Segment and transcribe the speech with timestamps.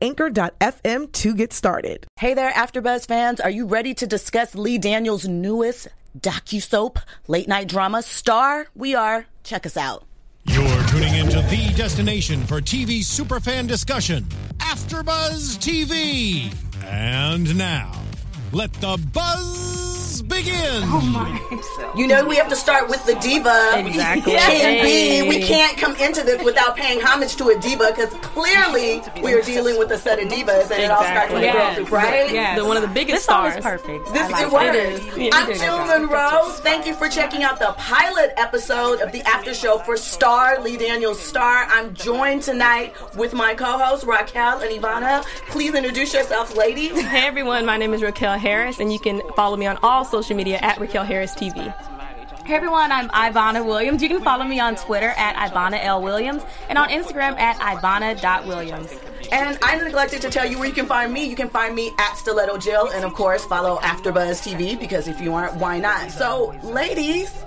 [0.00, 2.06] anchor.fm to get started.
[2.16, 3.40] Hey there, AfterBuzz fans.
[3.40, 6.98] Are you ready to discuss Lee Daniels' newest docu-soap,
[7.28, 8.66] late night drama, Star?
[8.74, 9.26] We are.
[9.44, 10.04] Check us out.
[10.44, 14.24] You're tuning into the destination for TV superfan discussion,
[14.58, 16.52] AfterBuzz TV.
[16.84, 17.92] And now,
[18.52, 20.82] let the buzz begin.
[20.84, 21.38] Oh my.
[21.96, 23.72] You know we have to start with the diva.
[23.76, 24.32] Exactly.
[24.32, 25.28] Can't be.
[25.28, 29.42] We can't come into this without paying homage to a diva because clearly we are
[29.42, 32.32] dealing with a set of divas, and it all starts with a girl group, right?
[32.32, 32.58] Yes.
[32.58, 33.80] The- one of the biggest stars this song stars.
[33.80, 34.12] is perfect.
[34.12, 34.76] This I like it.
[34.76, 35.16] It is.
[35.16, 35.84] Yeah, I'm did a Jill.
[35.86, 36.48] Monroe.
[36.62, 40.76] Thank you for checking out the pilot episode of the after show for Star Lee
[40.76, 41.66] Daniels Star.
[41.70, 45.22] I'm joined tonight with my co-hosts Raquel and Ivana.
[45.50, 47.00] Please introduce yourselves, ladies.
[47.00, 50.36] Hey everyone, my name is Raquel Harris, and you can follow me on all social
[50.36, 51.74] media at Raquel Harris TV.
[52.44, 54.02] Hey everyone, I'm Ivana Williams.
[54.02, 56.02] You can follow me on Twitter at Ivana L.
[56.02, 58.92] Williams and on Instagram at Ivana.Williams.
[59.30, 61.24] And I neglected to tell you where you can find me.
[61.24, 65.20] You can find me at Stiletto Jill, and of course follow AfterBuzz TV because if
[65.20, 66.10] you aren't, why not?
[66.10, 67.44] So, ladies.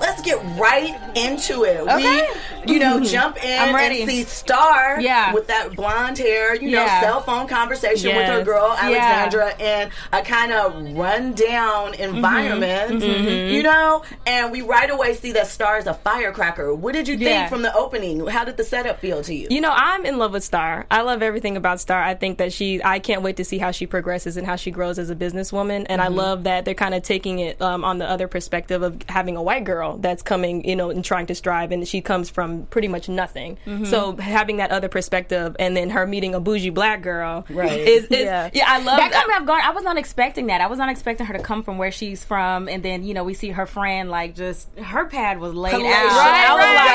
[0.00, 1.80] Let's get right into it.
[1.80, 2.28] Okay.
[2.66, 4.02] We, you know, jump in I'm ready.
[4.02, 5.32] and see Star Yeah.
[5.32, 8.44] with that blonde hair, you know, cell phone conversation with her Yes.
[8.44, 8.86] girl Yeah.
[8.86, 13.54] Alexandra in a kind of rundown environment, Mm-hmm.
[13.54, 16.74] you know, and we right away see that Star is a firecracker.
[16.74, 17.48] What did you think Yeah.
[17.48, 18.26] from the opening?
[18.26, 19.48] How did the setup feel to you?
[19.50, 20.86] You know, I'm in love with Star.
[20.90, 22.02] I love everything about Star.
[22.02, 24.70] I think that she, I can't wait to see how she progresses and how she
[24.70, 25.86] grows as a businesswoman.
[25.88, 29.00] And I love that they're kind of taking it um, on the other perspective of
[29.08, 31.70] having a white girl that's coming, you know, and trying to strive.
[31.72, 33.58] And she comes from pretty much nothing.
[33.66, 33.84] Mm-hmm.
[33.86, 37.78] So having that other perspective and then her meeting a bougie black girl Right.
[37.78, 38.50] is, is yeah.
[38.52, 38.64] Yeah.
[38.66, 39.12] I love that.
[39.12, 39.60] Kind of gone.
[39.62, 40.60] I was not expecting that.
[40.60, 43.24] I was not expecting her to come from where she's from, and then you know
[43.24, 45.92] we see her friend like just her pad was laid Collation.
[45.92, 46.06] out.
[46.08, 46.93] Right, I was right, like,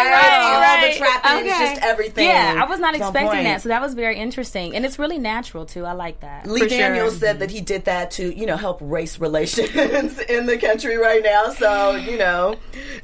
[1.40, 1.44] right.
[1.44, 1.76] the trappings, Okay.
[1.76, 2.26] just everything.
[2.28, 3.44] Yeah, I was not expecting point.
[3.44, 5.86] that, so that was very interesting, and it's really natural too.
[5.86, 6.46] I like that.
[6.48, 6.78] Lee For sure.
[6.78, 9.70] Daniels said that he did that to, you know, help race relations
[10.30, 11.50] in the country right now.
[11.50, 12.56] So, you know,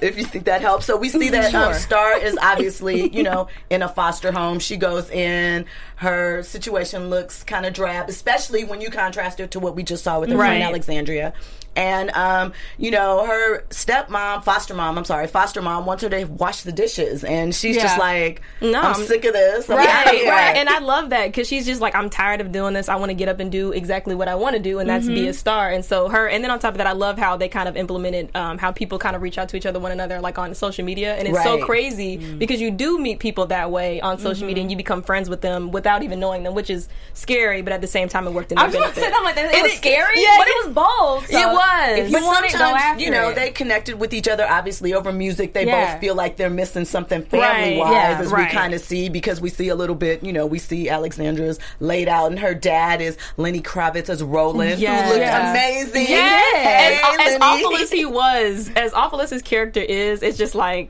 [0.02, 0.86] if you think that helps.
[0.86, 4.60] So we see that um, Star is obviously, you know, in a foster home.
[4.60, 5.66] She goes in.
[5.98, 10.04] Her situation looks kind of drab, especially when you contrast it to what we just
[10.04, 10.62] saw with her friend Right.
[10.62, 11.34] Alexandria.
[11.76, 16.24] And, um, you know, her stepmom, foster mom, I'm sorry, foster mom wants her to
[16.26, 17.24] wash the dishes.
[17.24, 19.70] And she's just like, No, I'm, I'm- sick of this.
[19.70, 20.56] I'm Right, right.
[20.58, 22.88] And I love that because she's just like, I'm tired of doing this.
[22.90, 25.06] I want to get up and do exactly what I want to do, and that's
[25.08, 25.70] be a star.
[25.70, 27.76] And so her, and then on top of that, I love how they kind of
[27.76, 30.54] implemented um, how people kind of reach out to each other, one another, like on
[30.56, 31.16] social media.
[31.16, 31.64] And it's so Right.
[31.66, 35.30] crazy because you do meet people that way on social media and you become friends
[35.30, 38.32] with them without even knowing them, which is scary, but at the same time, it
[38.34, 39.04] worked in I was benefit.
[39.04, 39.12] say.
[39.14, 41.26] I'm like, it, It was scary, yeah, but it- it was bold.
[41.28, 41.65] So it was.
[41.98, 43.36] If you But want it, sometimes, after you know, it.
[43.36, 45.54] they connected with each other, obviously, over music.
[45.54, 45.94] They Yeah.
[45.94, 48.48] both feel like they're missing something family wise, Right, yeah, as right.
[48.48, 51.60] we kind of see, because we see a little bit, you know, we see Alexandra's
[51.80, 55.04] laid out, and her dad is Lenny Kravitz as Roland, Yes.
[55.04, 55.50] who looked Yes.
[55.52, 56.08] amazing.
[56.10, 56.56] Yes.
[56.56, 60.56] Hey, As, as awful as he was, as awful as his character is, it's just
[60.56, 60.90] like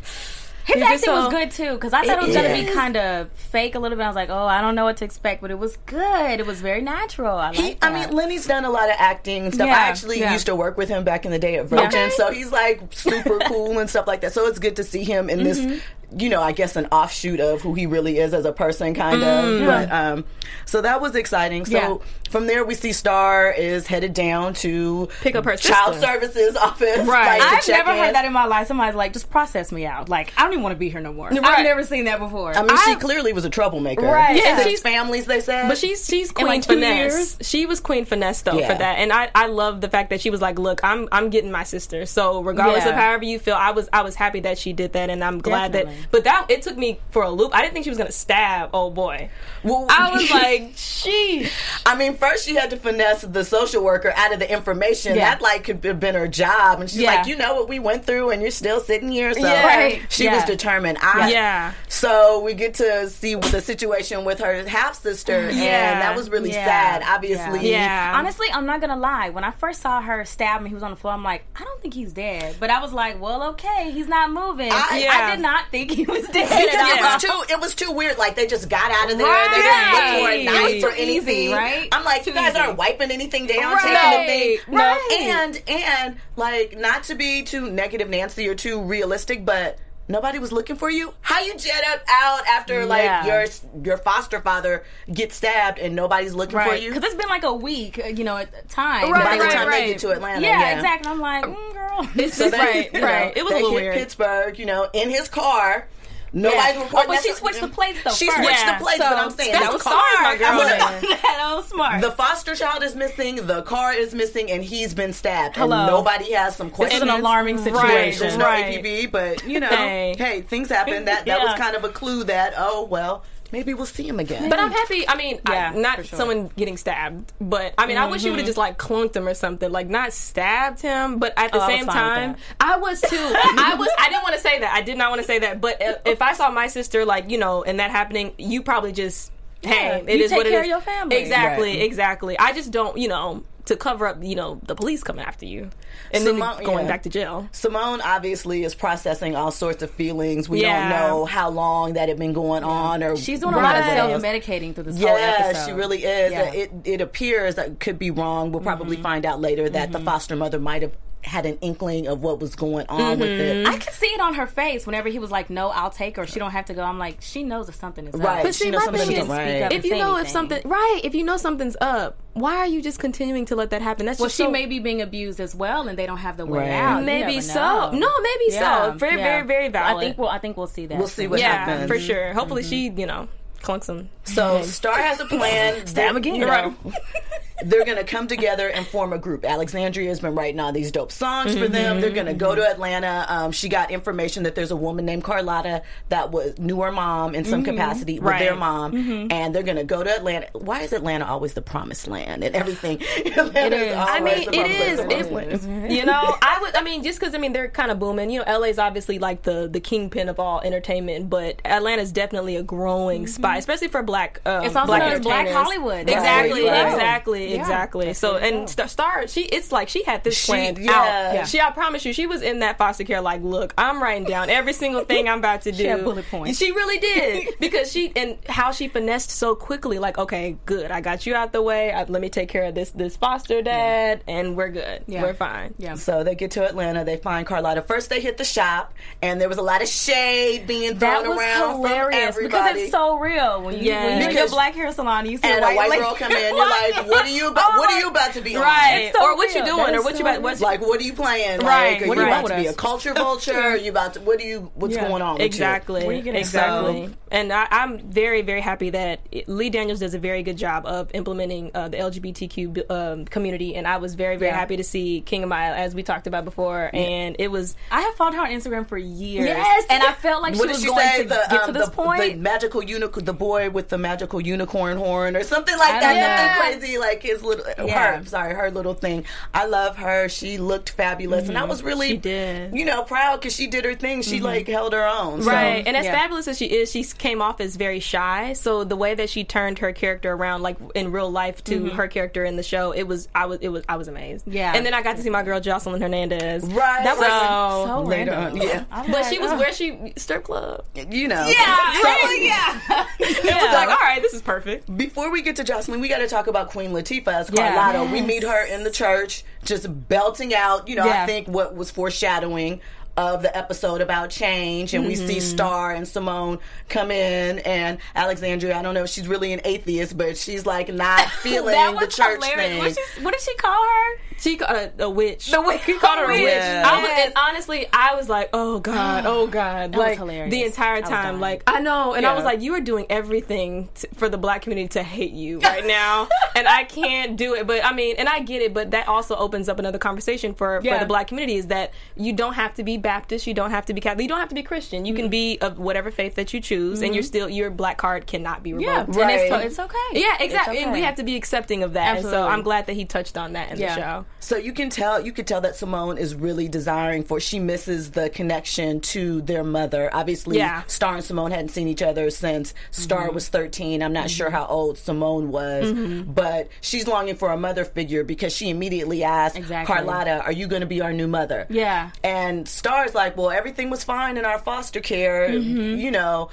[0.65, 3.31] His acting was good too, because I thought it was going to be kind of
[3.33, 4.03] fake a little bit.
[4.03, 6.39] I was like, oh, I don't know what to expect, but it was good.
[6.39, 7.37] It was very natural.
[7.37, 9.67] I He, like I mean, Lenny's done a lot of acting and stuff.
[9.67, 10.33] Yeah, I actually yeah.
[10.33, 12.09] used to work with him back in the day at Virgin, Okay.
[12.11, 14.33] so he's like super cool and stuff like that.
[14.33, 15.69] So it's good to see him in Mm-hmm.
[15.69, 15.81] this,
[16.17, 19.21] you know, I guess an offshoot of who he really is as a person, kind
[19.21, 19.61] Mm-hmm.
[19.61, 19.67] of.
[19.67, 20.25] But um,
[20.65, 21.65] so that was exciting.
[21.65, 21.97] So Yeah.
[22.35, 26.06] From there, we see Star is headed down to Pick up her child sister.
[26.07, 27.40] services office, Right.
[27.40, 28.03] like, to I've check never in.
[28.03, 28.68] heard that in my life.
[28.68, 30.09] Somebody's like, just process me out.
[30.09, 31.29] Like, I don't even want to be here no more.
[31.29, 31.44] Right.
[31.46, 32.53] I've never seen that before.
[32.53, 34.01] I mean, she clearly was a troublemaker.
[34.01, 34.35] Right.
[34.35, 35.69] Yeah, Six she's- families, they said.
[35.69, 37.14] But she's she's Queen like, Finesse.
[37.14, 37.37] years?
[37.41, 38.67] She was Queen Finesse though Yeah.
[38.73, 41.29] for that, and I I love the fact that she was like, look, I'm I'm
[41.29, 42.05] getting my sister.
[42.05, 42.90] So regardless Yeah.
[42.91, 45.40] of however you feel, I was I was happy that she did that, and I'm
[45.40, 46.02] glad Definitely.
[46.02, 46.11] that.
[46.11, 47.55] But that it took me for a loop.
[47.55, 49.29] I didn't think she was gonna stab Oh boy.
[49.64, 51.49] Well, I was like, sheesh.
[51.85, 55.16] I mean, first she had to finesse the social worker out of the information.
[55.16, 55.31] Yeah.
[55.31, 57.16] That like could have been her job, and she's Yeah.
[57.16, 59.33] like, you know what we went through, and you're still sitting here.
[59.33, 59.66] So Yeah.
[59.67, 60.01] Right.
[60.09, 60.35] she Yeah.
[60.35, 60.97] was determined.
[61.01, 61.73] I, Yeah.
[61.87, 65.99] So we get to see the situation with her half sister, and Yeah.
[66.01, 66.66] that was really Yeah.
[66.66, 67.03] sad.
[67.07, 68.13] Obviously, Yeah.
[68.16, 69.29] Honestly, I'm not gonna lie.
[69.29, 71.13] When I first saw her stab him, he was on the floor.
[71.13, 72.55] I'm like, I don't think he's dead.
[72.59, 74.71] But I was like, well, okay, he's not moving.
[74.71, 75.28] I- Yeah.
[75.28, 76.49] I did not think he was dead.
[76.49, 78.17] Because at it was too, it was too weird.
[78.17, 79.49] Like they just got out of there.
[79.49, 80.23] They didn't look for it.
[80.25, 80.45] Right.
[80.45, 81.35] Nice It was anything.
[81.35, 81.87] easy, right?
[81.91, 82.59] I'm like, you guys easy.
[82.59, 83.82] aren't wiping anything down, Right.
[83.84, 84.76] taking the thing.
[84.76, 85.12] Right.
[85.22, 89.78] And and like not to be too negative Nancy or too realistic, but
[90.08, 91.14] nobody was looking for you.
[91.22, 93.26] How you jet up out after like Yeah.
[93.26, 93.46] your
[93.84, 96.90] your foster father gets stabbed and nobody's looking for you?
[96.94, 99.12] because it's been like a week, uh, you know, at the time.
[99.12, 99.88] Right, By the right, time they right.
[99.88, 101.12] get to Atlanta, Yeah, yeah, exactly.
[101.12, 102.08] I'm like, mm, girl.
[102.16, 103.34] It's So they, right, you know, right.
[103.35, 103.96] It was a they little hit weird.
[103.97, 105.88] Pittsburgh, you know, in his car.
[106.37, 106.84] Nobody's Yeah.
[106.84, 106.99] reporting.
[107.09, 108.37] Oh, but she switched the plates, though, She first.
[108.37, 108.78] switched Yeah.
[108.78, 110.40] the plates, So, but I'm saying that that was was smart, smart.
[110.40, 110.47] girl.
[110.49, 110.76] I would Yeah.
[110.90, 111.22] have done that.
[111.37, 112.02] That was smart.
[112.02, 115.55] The foster child is missing, the car is missing, and he's been stabbed.
[115.55, 115.78] Hello.
[115.78, 117.03] And nobody has some this questions.
[117.03, 117.64] is an alarming Right.
[117.64, 118.20] situation.
[118.20, 118.66] There's no Right.
[118.66, 120.16] APB, but you know, Hey.
[120.17, 121.05] hey, things happen.
[121.05, 124.49] That that was kind of a clue that oh well, maybe we'll see him again.
[124.49, 125.07] But I'm happy.
[125.07, 126.17] I mean, Yeah, I, not sure.
[126.17, 128.47] someone getting stabbed, but I mean, I wish you would have mm-hmm.
[128.49, 131.19] just like clunked him or something, like not stabbed him.
[131.19, 133.15] But at the Oh, same fine with time, I was too.
[133.19, 133.89] I was.
[133.97, 134.73] I didn't want to say that.
[134.73, 135.61] I did not want to say that.
[135.61, 138.91] But if, if I saw my sister, like you know, and that happening, you probably
[138.91, 139.31] just
[139.61, 140.65] hey, Yeah, it you is take what it care is.
[140.65, 141.15] of your family.
[141.17, 141.81] Exactly, Right.
[141.81, 142.37] exactly.
[142.37, 145.70] I just don't, you know, to cover up, you know, the police coming after you,
[146.12, 146.91] and So then going yeah.
[146.91, 147.50] back to jail.
[147.52, 150.47] Simone obviously is processing all sorts of feelings.
[150.47, 150.90] We Yeah.
[150.90, 153.85] don't know how long that had been going on, or She's doing a lot of
[153.85, 155.66] self medicating through this whole Yeah, episode.
[155.66, 156.32] she really is.
[156.32, 156.53] Yeah.
[156.53, 158.52] It it appears that could be wrong.
[158.52, 159.03] We'll probably mm-hmm.
[159.03, 160.06] find out later that the mm-hmm.
[160.06, 160.94] foster mother might have
[161.25, 163.66] had an inkling of what was going on with it.
[163.66, 163.73] Mm-hmm.
[163.73, 166.27] I could see it on her face whenever he was like, "No, I'll take her.
[166.27, 168.22] She don't have to go." I'm like, she knows that something is up.
[168.22, 168.43] Right.
[168.43, 169.72] But she see, knows my something thing isn't right.
[169.72, 172.81] if you say know if something right, if you know something's up, why are you
[172.81, 174.05] just continuing to let that happen?
[174.05, 176.37] That's Well, just she so- may be being abused as well, and they don't have
[176.37, 176.72] the way Right.
[176.72, 177.03] out.
[177.03, 177.91] Maybe so.
[177.91, 178.93] No, maybe so.
[178.97, 179.97] Very, very, very valid.
[179.97, 180.29] I think we'll.
[180.29, 180.97] I think we'll see that.
[180.97, 181.89] We'll see what yeah, happens.
[181.89, 182.33] for sure.
[182.33, 182.69] Hopefully, mm-hmm.
[182.69, 183.28] she you know
[183.61, 184.09] clunks him.
[184.23, 184.63] So mm-hmm.
[184.66, 185.87] Star has a plan.
[185.87, 186.35] Stab again.
[186.35, 186.73] You know, Right.
[187.63, 189.46] they're going to come together and form a group.
[189.46, 191.93] Alexandria has been writing all these dope songs for them.
[191.93, 192.40] Mm-hmm, they're going to mm-hmm.
[192.40, 193.25] go to Atlanta.
[193.28, 197.34] Um, she got information that there's a woman named Carlotta that was knew her mom
[197.35, 198.40] in some mm-hmm, capacity with Right.
[198.40, 198.96] their mom,
[199.31, 200.47] and they're going to go to Atlanta.
[200.53, 203.02] Why is Atlanta always the promised land and everything?
[203.25, 203.96] Atlanta is.
[203.96, 205.66] I mean, always the it is.
[205.66, 206.75] It, you know, I would.
[206.75, 208.29] I mean, just because I mean they're kind of booming.
[208.29, 212.63] You know, LA's obviously like the the kingpin of all entertainment, but Atlanta's definitely a
[212.63, 214.41] growing spot, especially for black.
[214.46, 215.47] Um, It's also black Black.
[215.49, 216.09] Hollywood.
[216.09, 217.44] Exactly, Right, right.
[217.53, 218.05] Exactly, Yeah, exactly.
[218.07, 218.65] that's So and go.
[218.67, 220.91] Star, Star, she it's like she had this She- planned yeah.
[220.91, 221.33] out.
[221.35, 221.45] Yeah.
[221.45, 223.21] She, I promise you, she was in that foster care.
[223.21, 225.85] Like, look, I'm writing down every single thing I'm about to do.
[225.87, 226.57] had bullet points.
[226.59, 229.99] She really did because she and how she finessed so quickly.
[229.99, 231.91] Like, okay, good, I got you out the way.
[231.91, 235.03] I, let me take care of this this foster dad, and we're good.
[235.07, 235.21] Yeah.
[235.23, 235.73] We're fine.
[235.77, 235.95] Yeah.
[235.95, 237.03] So they get to Atlanta.
[237.03, 237.81] They find Carlotta.
[237.81, 241.21] First, they hit the shop, and there was a lot of shade being thrown That
[241.23, 243.61] thrown was around hilarious from because it's so real.
[243.61, 244.05] When you, Yeah.
[244.05, 245.89] when you're in Because- your black hair salon, you see and a white, a white
[245.89, 247.72] lady- girl come in, you're like, "What are you about?
[247.73, 248.55] Oh what are you about to be?
[248.55, 249.05] Right.
[249.09, 249.66] It's so or what you real.
[249.66, 249.85] doing?
[249.87, 250.41] That Or is what you so about?
[250.41, 251.59] What's Like, what are you playing?
[251.61, 252.40] Right, Like, what are you right.
[252.46, 253.53] about to be a culture vulture?
[253.53, 254.22] Are you about to?
[254.22, 254.72] What do you?
[254.76, 255.08] What's Yeah.
[255.08, 255.34] going on?
[255.35, 256.01] With Exactly.
[256.01, 256.08] You?
[256.08, 257.13] Where you getting exactly.
[257.32, 260.86] And I, I'm very, very happy that it, Lee Daniels does a very good job
[260.86, 264.58] of implementing uh, the LGBTQ um, community, and I was very, very Yeah.
[264.58, 268.01] happy to see King of Mile as we talked about before, and it was I
[268.01, 269.48] have followed her on Instagram for years.
[269.48, 269.86] Yes.
[269.89, 271.24] and I felt like What she was she going say?
[271.24, 272.22] to the, get um, to this the, point.
[272.22, 276.70] the magical unicorn, the boy with the magical unicorn horn, or something like that.
[276.72, 278.17] Something crazy, like his little, Yeah.
[278.19, 279.25] her, sorry, her little thing.
[279.53, 280.29] I love her.
[280.29, 282.13] She looked fabulous, and I was really, Mm-hmm.
[282.15, 282.67] She did.
[282.67, 282.75] Mm-hmm.
[282.77, 284.22] you know, proud because she did her thing.
[284.22, 285.41] She like held her own.
[285.41, 286.12] So- Right, and as yeah.
[286.13, 288.53] fabulous as she is, she came off as very shy.
[288.53, 292.07] So the way that she turned her character around, like in real life, to her
[292.07, 294.45] character in the show, it was I was it was I was amazed.
[294.47, 294.73] Yeah.
[294.75, 296.63] and then I got to see my girl Joseline Hernandez.
[296.65, 297.03] Right.
[297.03, 298.01] that was So- so.
[298.01, 298.61] so later random.
[298.61, 298.83] on, yeah.
[298.91, 299.59] I'm but like, she was ugh.
[299.59, 300.83] where she strip club.
[301.09, 301.47] you know.
[301.47, 302.79] Yeah, So- yeah.
[303.19, 304.95] it was like, all right, this is perfect.
[304.97, 307.74] Before we get to Joseline, we got to talk about Queen Latifah as Yeah.
[307.75, 308.12] Carlotta.
[308.12, 311.91] We meet her in the church, just belting out, you know, I think what was
[311.91, 312.81] foreshadowing
[313.17, 314.93] of the episode about change.
[314.93, 315.39] And we see Mm-hmm.
[315.39, 320.17] Star and Simone come in, and Alexandria, I don't know if she's really an atheist,
[320.17, 322.55] but she's like not feeling the church hilarious.
[322.57, 322.77] thing.
[322.79, 324.19] What, she, what did she call her?
[324.39, 325.49] She called a witch.
[325.49, 325.83] The witch.
[325.85, 326.41] He called her a Witch.
[326.43, 326.53] witch.
[326.53, 326.83] Yeah.
[326.85, 330.51] I was, and honestly, I was like, oh god, oh god, was like hilarious.
[330.51, 331.11] the entire time.
[331.11, 331.39] dying.
[331.39, 334.61] Like I know, and I was like, you are doing everything t- for the black
[334.61, 337.65] community to hate you right now, and I can't do it.
[337.65, 340.79] But I mean, and I get it, but that also opens up another conversation for
[340.83, 340.95] Yeah.
[340.95, 343.85] for the black community is that you don't have to be Baptist, you don't have
[343.87, 345.05] to be Catholic, you don't have to be Christian.
[345.05, 345.21] You Mm-hmm.
[345.21, 348.63] can be of whatever faith that you choose, and you're still your black card cannot
[348.63, 349.17] be Yeah, revoked.
[349.17, 349.97] and it's, it's okay.
[350.13, 350.79] Yeah, exactly.
[350.79, 352.17] And we have to be accepting of that.
[352.17, 353.95] And so I'm glad that he touched on that in Yeah.
[353.95, 354.25] the show.
[354.46, 358.12] So you can tell you could tell that Simone is really desiring for she misses
[358.12, 360.08] the connection to their mother.
[360.13, 360.84] Obviously, Yeah.
[360.86, 363.34] Star and Simone hadn't seen each other since Star mm-hmm.
[363.34, 364.03] was 13.
[364.03, 364.55] I'm not sure mm-hmm.
[364.55, 366.32] how old Simone was, mm-hmm.
[366.32, 369.96] but she's longing for a mother figure because she immediately asked Exactly.
[369.96, 372.12] Carlotta, "Are you going to be our new mother?" Yeah.
[372.24, 376.50] And Star's like, "Well, everything was fine in our foster care, you know."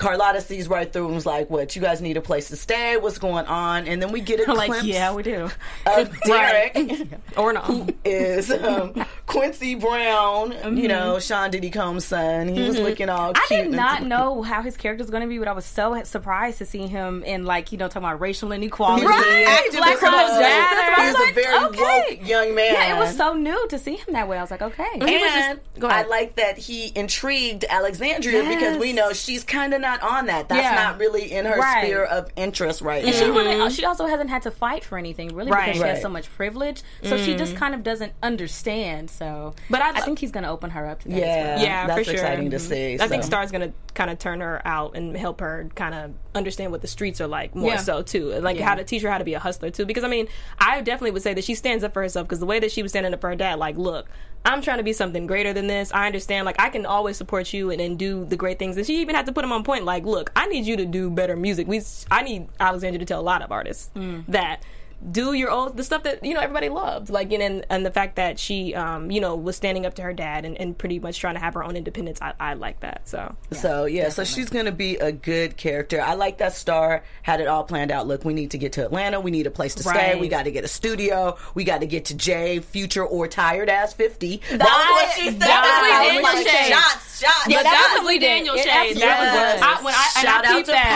[0.00, 1.76] Carlotta sees right through and was like, "What?
[1.76, 2.96] You guys need a place to stay?
[2.96, 5.50] What's going on?" And then we get a like, glimpse yeah, we do.
[5.86, 6.76] of Derek.
[7.36, 7.92] or not.
[8.04, 8.94] is um,
[9.26, 12.48] Quincy Brown, you know, Sean Diddy Combs' son.
[12.48, 15.38] He was looking all I did not know how his character was going to be,
[15.38, 18.52] but I was so surprised to see him in like you know talking about racial
[18.52, 19.04] inequality.
[19.04, 20.40] Was and Black Lives.
[20.40, 20.92] Matter.
[20.96, 22.16] I He was was a very okay.
[22.18, 22.72] woke young man.
[22.72, 24.38] Yeah, it was so new to see him that way.
[24.38, 24.88] I was like, okay.
[24.94, 29.89] And go I like that he intrigued Alexandria because we know she's kind of not
[30.02, 30.48] on that.
[30.48, 30.74] That's Yeah.
[30.74, 31.84] not really in her Right.
[31.84, 33.18] sphere of interest right And now.
[33.20, 33.68] she really, mm-hmm.
[33.70, 35.66] she also hasn't had to fight for anything really Right.
[35.66, 35.90] because she Right.
[35.94, 36.82] has so much privilege.
[37.02, 37.58] So she just mm.
[37.58, 39.10] kind of doesn't understand.
[39.10, 41.18] So, But I- I think he's going to open her up to that.
[41.18, 41.64] yeah, as well.
[41.66, 42.14] Yeah, that's for sure.
[42.14, 42.68] exciting to mm-hmm.
[42.68, 42.98] see.
[43.00, 43.24] I think.
[43.24, 46.86] Star's gonna kind of turn her out and help her kind of understand what the
[46.88, 47.76] streets are like more Yeah.
[47.78, 48.66] so too, like Yeah.
[48.66, 49.84] how to teach her how to be a hustler too.
[49.84, 50.26] Because I mean,
[50.58, 52.82] I definitely would say that she stands up for herself because the way that she
[52.82, 54.06] was standing up for her dad, like, look,
[54.44, 55.92] I'm trying to be something greater than this.
[55.92, 58.76] I understand, like, I can always support you and, and do the great things.
[58.76, 60.86] And she even had to put him on point, like, look, I need you to
[60.86, 61.66] do better music.
[61.66, 64.24] We, I need Alexandra to tell a lot of artists mm.
[64.28, 64.62] that
[65.10, 67.90] do your own the stuff that you know everybody loved like and and, and the
[67.90, 70.98] fact that she um you know was standing up to her dad and, and pretty
[70.98, 74.24] much trying to have her own independence I, I like that so So yeah, so
[74.24, 76.00] she's gonna be a good character.
[76.02, 78.06] I like that Star had it all planned out.
[78.06, 79.18] Look, we need to get to Atlanta.
[79.20, 80.18] We need a place to stay.
[80.20, 81.38] We got to get a studio.
[81.54, 84.42] We got to get to Jay, future or tired ass fifty.
[84.50, 85.40] That, That- was what she said.
[85.40, 86.72] that was I Lee was Daniel like, shade.
[86.74, 87.48] Shots, shots.
[87.48, 89.60] yeah, But that, that was Lee Daniel it shade that was yes.
[89.62, 90.90] I, when I, Shout I out to that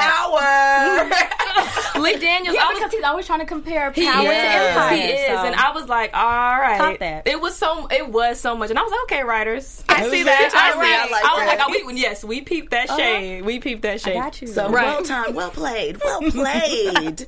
[1.94, 1.98] Power.
[2.02, 4.68] Lee Daniels Yeah, I was because he's always trying to compare power He to is.
[4.68, 4.96] empire.
[4.96, 6.22] He is, so- and I was like, all
[6.58, 6.78] right.
[6.78, 7.26] Caught that.
[7.26, 7.86] It was so.
[7.88, 9.82] It was so much, and I was like, okay, writers.
[9.88, 10.50] I It see that.
[10.54, 10.92] I, juicy.
[10.92, 11.12] I see.
[11.12, 11.58] like I was that.
[11.58, 12.98] like, oh, we, yes, we peeped that uh-huh.
[12.98, 13.44] shade.
[13.44, 14.14] We peeped that I shade.
[14.14, 14.48] got you.
[14.48, 14.84] So Right.
[14.86, 17.26] well timed, well played, well played.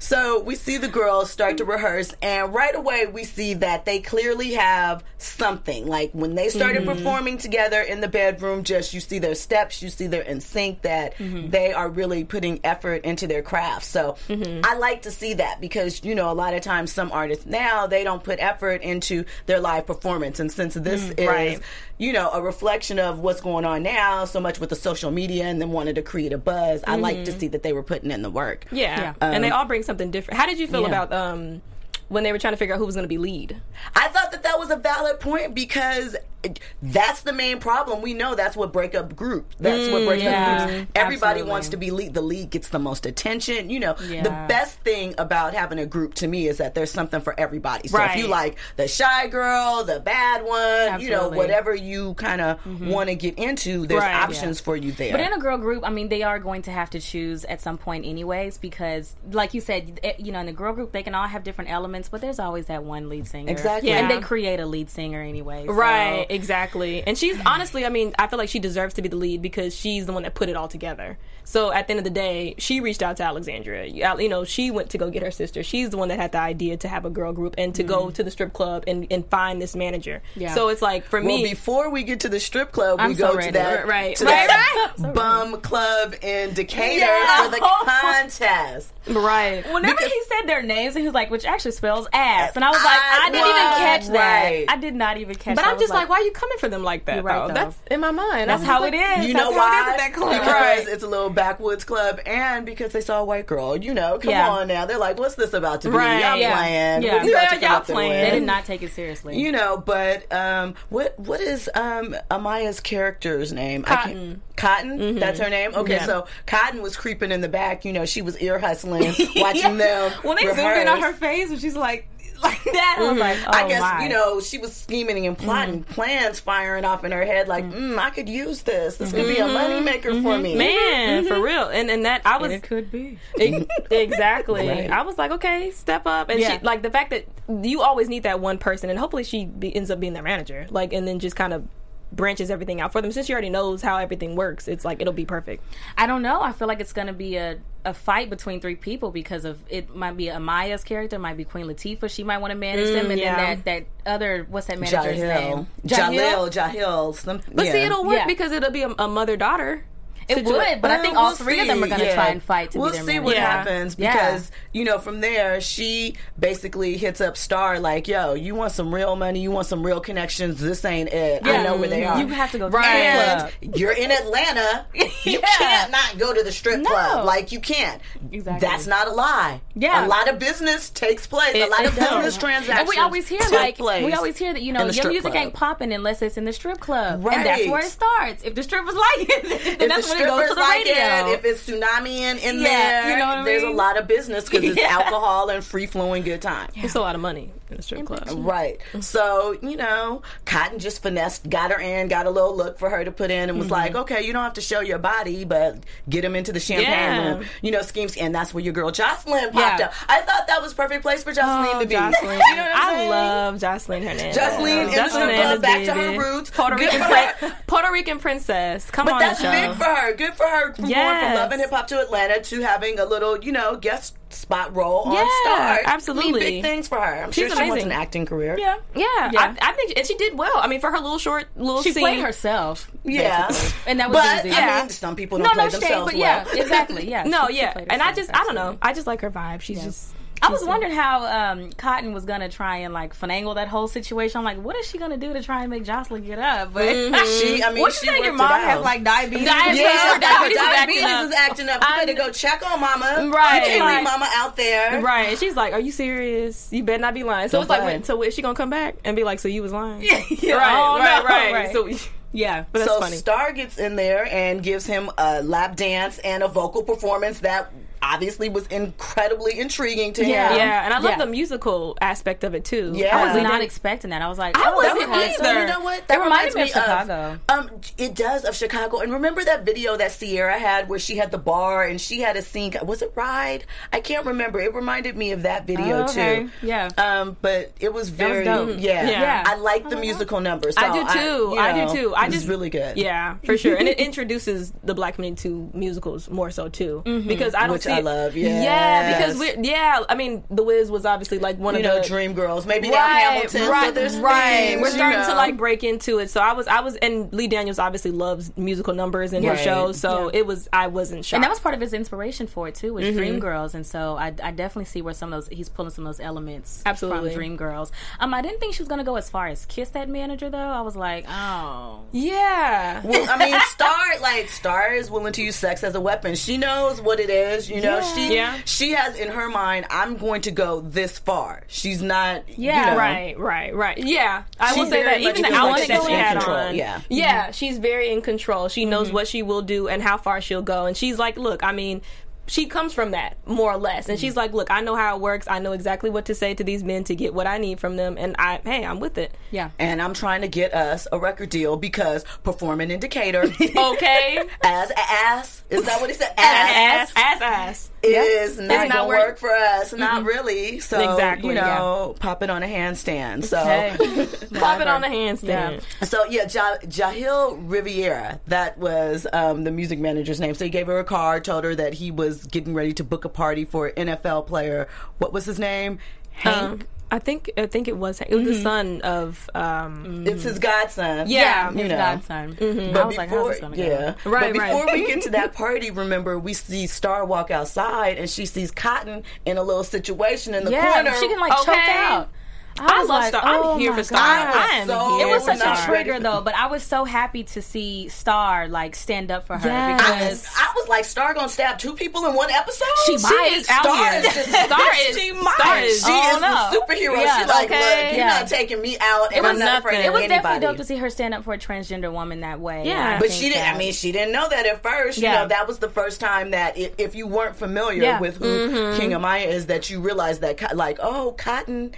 [0.00, 4.00] So we see the girls start to rehearse, and right away we see that they
[4.00, 5.86] clearly have something.
[5.86, 6.98] Like when they started Mm-hmm.
[6.98, 10.82] performing together in the bedroom, just you see their steps, you see they're in sync,
[10.82, 11.50] that Mm-hmm.
[11.50, 13.84] they are really putting effort into their craft.
[13.84, 14.62] So Mm-hmm.
[14.64, 17.86] I like to see that because you know a lot of times some artists now
[17.86, 21.60] they don't put effort into their live performance, and since this is Mm, right.
[22.00, 25.44] You know, a reflection of what's going on now, so much with the social media
[25.44, 26.82] and then wanted to create a buzz.
[26.86, 28.64] I like to see that they were putting in the work.
[28.72, 29.14] Yeah, Yeah.
[29.20, 30.40] and they all bring something different.
[30.40, 30.88] How did you feel yeah.
[30.88, 31.60] about um
[32.08, 33.60] when they were trying to figure out who was going to be lead?
[33.94, 36.39] I thought that that was a valid point because it-
[36.82, 38.02] that's the main problem.
[38.02, 39.46] We know that's what break up group.
[39.58, 40.90] That's what breaks yeah, up groups.
[40.94, 41.50] Everybody absolutely.
[41.50, 42.14] wants to be lead.
[42.14, 43.70] The lead gets the most attention.
[43.70, 47.20] You know, the best thing about having a group to me is that there's something
[47.20, 47.88] for everybody.
[47.88, 52.40] So if you like the shy girl, the bad one, you know, whatever you kind
[52.40, 54.14] of want to get into, there's Right.
[54.14, 55.12] options for you there.
[55.12, 57.60] But in a girl group, I mean, they are going to have to choose at
[57.60, 61.02] some point, anyways, because, like you said, eh, you know, in a girl group, they
[61.02, 63.50] can all have different elements, but there's always that one lead singer.
[63.50, 63.90] Exactly.
[63.90, 65.64] And they create a lead singer anyway.
[65.66, 67.02] so- Right, exactly.
[67.06, 69.74] And she's honestly, I mean, I feel like she deserves to be the lead because
[69.74, 71.18] she's the one that put it all together.
[71.44, 73.86] So at the end of the day, she reached out to Alexandria.
[73.86, 75.62] You know, she went to go get her sister.
[75.64, 78.04] She's the one that had the idea to have a girl group and to go
[78.04, 78.12] mm-hmm.
[78.12, 80.22] to the strip club and, and find this manager.
[80.36, 80.54] Yeah.
[80.54, 83.04] So it's like for me Well, me, before we get to the strip club, we
[83.04, 83.50] I'm go so to ready.
[83.52, 85.14] that Right, to right, that right.
[85.14, 87.44] bum club in Decatur Yeah.
[87.44, 88.92] for the contest.
[89.08, 89.64] right.
[89.72, 92.52] Whenever he said their names, and he was like, which actually spells ass.
[92.54, 94.44] And I was like, I I, didn't even catch that.
[94.44, 94.64] right.
[94.68, 95.72] I did not even catch But that.
[95.74, 97.16] I'm just like, why are you coming for them like that?
[97.16, 97.48] You're right, though?
[97.48, 97.54] though.
[97.54, 98.50] That's in my mind.
[98.50, 99.26] That's I'm how like, it is.
[99.26, 99.78] You That's know how why?
[99.78, 100.30] it is at that club.
[100.32, 100.88] Because Right.
[100.88, 103.76] it's a little backwoods club, and because they saw a white girl.
[103.76, 104.48] You know, come Yeah.
[104.48, 104.86] on now.
[104.86, 105.96] They're like, "What's this about to be?
[105.96, 106.56] Right, Y'all yeah.
[106.56, 107.02] playing?
[107.02, 107.16] Yeah.
[107.22, 108.10] What yeah y'all up playing.
[108.10, 109.38] with?" They did not take it seriously.
[109.38, 113.84] You know, but um, what what is um Amiyah's character's name?
[113.86, 114.42] I can't- Cotton.
[114.56, 115.18] Cotton.
[115.18, 115.74] That's her name.
[115.74, 116.04] Okay, Yeah.
[116.06, 117.84] so Cotton was creeping in the back.
[117.86, 120.12] You know, she was ear hustling, watching them.
[120.22, 122.06] when they zoomed in on her face, and she's like,
[122.42, 123.18] like that, I was mm-hmm.
[123.18, 124.02] like, oh I guess my.
[124.02, 125.88] you know she was scheming and plotting, mm.
[125.88, 127.48] plans firing off in her head.
[127.48, 127.94] Like, mm.
[127.94, 128.96] mm, I could use this.
[128.96, 129.52] This could be a mm-hmm.
[129.52, 130.42] money maker for mm-hmm.
[130.42, 130.56] me.
[130.56, 133.18] Man, for real, and and that I was it could be.
[133.40, 134.68] E- exactly.
[134.68, 134.90] Right.
[134.90, 136.58] I was like, okay, step up, and Yeah.
[136.58, 139.74] she like the fact that you always need that one person, and hopefully she be,
[139.74, 141.66] ends up being their manager, like, and then just kind of
[142.12, 143.12] branches everything out for them.
[143.12, 145.64] Since she already knows how everything works, it's like it'll be perfect.
[145.96, 146.40] I don't know.
[146.42, 149.58] I feel like it's going to be a, a fight between three people because of
[149.68, 152.10] it might be Amiyah's character, might be Queen Latifah.
[152.10, 153.36] She might want to manage them, mm, and yeah.
[153.36, 153.64] then that,
[154.04, 155.66] that other what's that manager's Jahil, name?
[155.86, 157.14] Jalil, Jahil.
[157.14, 157.72] Some, But yeah.
[157.72, 158.26] see, it'll work Yeah.
[158.26, 159.84] because it'll be a, a mother daughter.
[160.30, 162.14] It would, but I think all we'll three of them are going to Yeah.
[162.14, 163.22] try and fight to we'll see manager.
[163.22, 163.50] what Yeah.
[163.50, 164.12] happens Yeah.
[164.12, 168.94] because you know from there she basically hits up Star like, "Yo, you want some
[168.94, 169.40] real money?
[169.40, 170.60] You want some real connections?
[170.60, 171.46] This ain't it.
[171.46, 172.18] I know where they are.
[172.20, 172.84] You have to go to Right.
[172.86, 173.76] the and strip club.
[173.80, 174.86] you're in Atlanta.
[175.24, 175.46] You Yeah.
[175.58, 176.88] can't not go to the strip No.
[176.90, 177.24] club.
[177.26, 178.00] Like you can't.
[178.32, 178.66] Exactly.
[178.66, 179.60] That's not a lie.
[179.80, 180.06] Yeah.
[180.06, 181.54] a lot of business takes place.
[181.54, 182.08] a lot it of does.
[182.08, 182.78] business transactions.
[182.80, 185.34] And we always hear like place we always hear that you know your music club.
[185.36, 187.38] ain't popping unless it's in the strip club, Right.
[187.38, 188.42] and that's where it starts.
[188.44, 190.84] If the strippers like it, then that's the when she goes to strippers the like
[190.84, 191.32] radio.
[191.32, 191.34] it.
[191.38, 194.06] If it's tsunami in, in Yeah, there, you know what I there's a lot of
[194.06, 194.88] business because it's Yeah.
[194.88, 196.70] alcohol and free flowing good time.
[196.76, 198.22] It's a lot of money in a strip club.
[198.32, 198.78] Right.
[198.88, 199.00] Mm-hmm.
[199.00, 203.04] So, you know, Cotton just finessed, got her in, got a little look for her
[203.04, 203.72] to put in, and was mm-hmm.
[203.74, 206.90] like, okay, you don't have to show your body, but get him into the champagne
[206.90, 207.28] Yeah.
[207.34, 207.44] room.
[207.62, 208.16] You know, schemes.
[208.16, 209.86] And that's where your girl Joseline popped Yeah.
[209.86, 209.92] up.
[210.08, 211.94] I thought that was perfect place for Joseline Oh, to be.
[211.94, 212.12] Joseline.
[212.48, 213.10] you know what I'm I saying?
[213.10, 214.36] love Joseline Hernandez.
[214.36, 216.50] Joseline in the Joseline strip club, Hernandez, back to her roots.
[216.50, 217.08] Puerto Rican, for
[217.38, 218.90] prin- Puerto Rican princess.
[218.90, 219.68] Come But on But that's the show.
[219.68, 220.14] big for her.
[220.14, 223.04] Good for her from going from Love and Hip Hop to Atlanta to having a
[223.04, 225.58] little, you know, guest spot role on Yeah, Star.
[225.60, 226.40] I mean, absolutely.
[226.40, 227.24] big things for her.
[227.24, 228.56] I'm She's sure she wants an acting career.
[228.58, 228.76] yeah.
[228.94, 229.56] Yeah, Yeah.
[229.60, 230.52] I, I think, and she did well.
[230.56, 232.90] I mean, for her little short little She scene, played herself.
[233.04, 233.48] Yeah.
[233.48, 233.90] basically.
[233.90, 234.56] And that was But easy.
[234.56, 237.08] I mean, some people don't no, play no shade, themselves but yeah, exactly.
[237.08, 237.24] Yeah.
[237.24, 238.78] No, she- she yeah, played and I just, I don't know.
[238.82, 239.60] I just like her vibe.
[239.60, 240.14] She's just.
[240.42, 244.38] I was wondering how um, Cotton was gonna try and like finagle that whole situation.
[244.38, 246.72] I'm like, what is she gonna do to try and make Joseline get up?
[246.72, 246.86] But
[247.26, 248.24] She, I mean, what she you say?
[248.24, 248.60] Your mom out.
[248.62, 249.46] has like diabetes.
[249.46, 249.80] Diabetes.
[249.82, 251.28] Yeah, Her diabetes, diabetes is acting up.
[251.28, 251.80] is acting up.
[251.82, 253.30] You I better go check on Mama.
[253.32, 253.56] Right.
[253.60, 255.00] You can't Like- leave Mama out there.
[255.02, 256.68] Right, she's like, "Are you serious?
[256.72, 258.54] You better not be lying." So Don't it's like, when, wait, so is she gonna
[258.54, 260.54] come back and be like, "So you was lying?" yeah, yeah.
[260.54, 261.72] right, Oh, right, no, right, right.
[261.72, 263.16] So, yeah, but that's so funny.
[263.16, 267.72] Star gets in there and gives him a lap dance and a vocal performance that
[268.02, 270.50] obviously was incredibly intriguing to Yeah.
[270.50, 270.56] him.
[270.58, 271.18] yeah, and I love Yeah.
[271.18, 272.92] the musical aspect of it too.
[272.94, 273.16] Yeah.
[273.16, 274.22] I was We not didn't- expecting that.
[274.22, 275.34] I was like, I oh, wasn't okay.
[275.38, 275.60] So either.
[275.60, 276.06] you know what?
[276.08, 277.38] That reminded reminds me of Chicago.
[277.48, 279.00] um, it does of Chicago.
[279.00, 282.36] And remember that video that Ciara had where she had the bar and she had
[282.36, 282.74] a scene.
[282.84, 283.64] Was it Ride?
[283.92, 284.60] I can't remember.
[284.60, 286.44] It reminded me of that video Oh, okay.
[286.44, 286.50] too.
[286.62, 286.88] Yeah.
[286.96, 288.76] Um, but it was very dope.
[288.78, 289.08] yeah.
[289.08, 289.44] Yeah.
[289.46, 290.74] I like the musical numbers.
[290.76, 291.56] I do too.
[291.58, 292.14] I, do too.
[292.16, 292.96] I just really good.
[292.96, 293.76] Yeah, for sure.
[293.76, 297.84] And it introduces the black community to musicals more so too, because I don't Which
[297.90, 299.16] see I it- love, Yeah, yes.
[299.18, 300.00] because we yeah.
[300.08, 302.66] I mean, The Wiz was obviously like one You of know, the Dream Girls.
[302.66, 303.68] Maybe now Hamilton.
[303.68, 304.50] right, so there's right.
[304.68, 306.30] things, We're you starting to like break into it.
[306.30, 309.56] So I was, I was, and Lee Daniels obviously loves musical numbers in Right.
[309.56, 309.92] his show.
[309.92, 311.36] So it was, I wasn't shocked.
[311.36, 313.18] And that was part of his inspiration for it too, was Mm-hmm.
[313.18, 316.16] Dreamgirls, and so I, I definitely see where some of those he's pulling some of
[316.16, 317.32] those elements Absolutely.
[317.34, 317.90] from Dreamgirls.
[318.20, 320.58] Um, I didn't think she was gonna go as far as kiss that manager though.
[320.58, 323.00] I was like, oh, yeah.
[323.04, 326.34] Well, I mean, Star like Star is willing to use sex as a weapon.
[326.34, 327.68] She knows what it is.
[327.70, 328.14] You know, Yeah.
[328.14, 328.58] she Yeah.
[328.64, 331.64] she has in her mind, I'm going to go this far.
[331.68, 332.44] She's not.
[332.48, 333.98] Yeah, you know, Right, right, right.
[333.98, 337.00] Yeah, I will say that even the feels outfit that she had control, on, yeah.
[337.08, 338.68] yeah, she's very in control.
[338.68, 339.14] She knows mm-hmm.
[339.14, 342.02] what she will do and how far she'll go, and she's like, look, I mean.
[342.50, 345.20] She comes from that more or less, and she's like, "Look, I know how it
[345.22, 345.46] works.
[345.48, 347.94] I know exactly what to say to these men to get what I need from
[347.96, 349.70] them, and I, hey, I'm with it." yeah.
[349.78, 353.42] And I'm trying to get us a record deal because performing in Decatur
[353.76, 356.32] Okay, as ass is that what he said?
[356.36, 357.90] ass, ass, ass.
[358.02, 359.92] is not not gonna work- work for us.
[359.92, 360.80] Not really.
[360.80, 363.44] So Exactly, you know, pop it on a handstand.
[363.44, 363.60] So.
[364.58, 365.82] Pop it on the handstand.
[366.06, 370.54] So yeah, ja- Jahil Rivera, that was um, the music manager's name.
[370.54, 373.24] So he gave her a card, told her that he was getting ready to book
[373.24, 374.88] a party for an NFL player.
[375.18, 375.98] What was his name?
[376.32, 376.56] Hank.
[376.82, 380.60] Um, I think I think it was it was the son of um, it's his
[380.60, 381.28] godson.
[381.28, 381.96] Yeah, you his know.
[381.96, 382.54] godson.
[382.54, 382.92] Mm-hmm.
[382.92, 383.82] But I was like, how's this gonna go?
[383.82, 384.92] yeah, Right, But before right.
[384.94, 389.24] we get to that party, remember we see Star walk outside, and she sees Cotton
[389.44, 391.12] in a little situation in the Yeah, corner.
[391.18, 392.28] she can like choke out.
[392.78, 393.42] I was love like, Star.
[393.44, 394.18] I'm oh here for Star.
[394.20, 395.74] I am So- here It was such a Star.
[395.92, 399.58] ready trigger though, but I was so happy to see Star like stand up for
[399.58, 400.00] her Yes.
[400.00, 402.86] because I was like, Star gonna stab two people in one episode?
[403.04, 403.52] She might.
[403.56, 404.20] is out Star here.
[404.20, 405.16] is just- Star is.
[405.18, 405.84] she Star might.
[405.84, 406.04] is.
[406.04, 406.68] She is no.
[406.70, 407.20] the superhero.
[407.22, 407.80] Yeah, She's like, okay.
[408.04, 408.38] look, you're Yeah.
[408.40, 409.98] not taking me out, and was I'm not nothing.
[409.98, 410.28] of it was anybody.
[410.42, 412.84] definitely dope to see her stand up for a transgender woman that way.
[412.86, 412.92] Yeah.
[413.06, 413.68] And I But she didn't.
[413.74, 415.18] I mean, she didn't know that at first.
[415.18, 418.20] You know, that was the first time that if, if you weren't familiar Yeah.
[418.20, 418.98] with who Mm-hmm.
[418.98, 421.92] King Amiyah is, that you realized that, like, oh, Cotton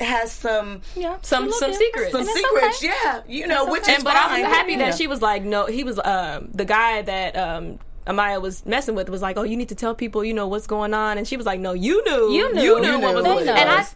[0.00, 2.12] has some yeah, Some- some secrets.
[2.12, 2.78] some secrets.
[2.84, 2.88] okay.
[3.04, 3.92] Yeah, you know, It's which okay.
[3.92, 4.44] is And but I was fine.
[4.44, 4.78] happy Yeah.
[4.90, 8.94] that she was like, no, he was um, the guy that um, Amaya was messing
[8.94, 11.28] with was like, oh, you need to tell people, you know, what's going on, and
[11.28, 12.62] she was like, no, you knew, You knew.
[12.62, 13.86] you knew You what was going on, and I.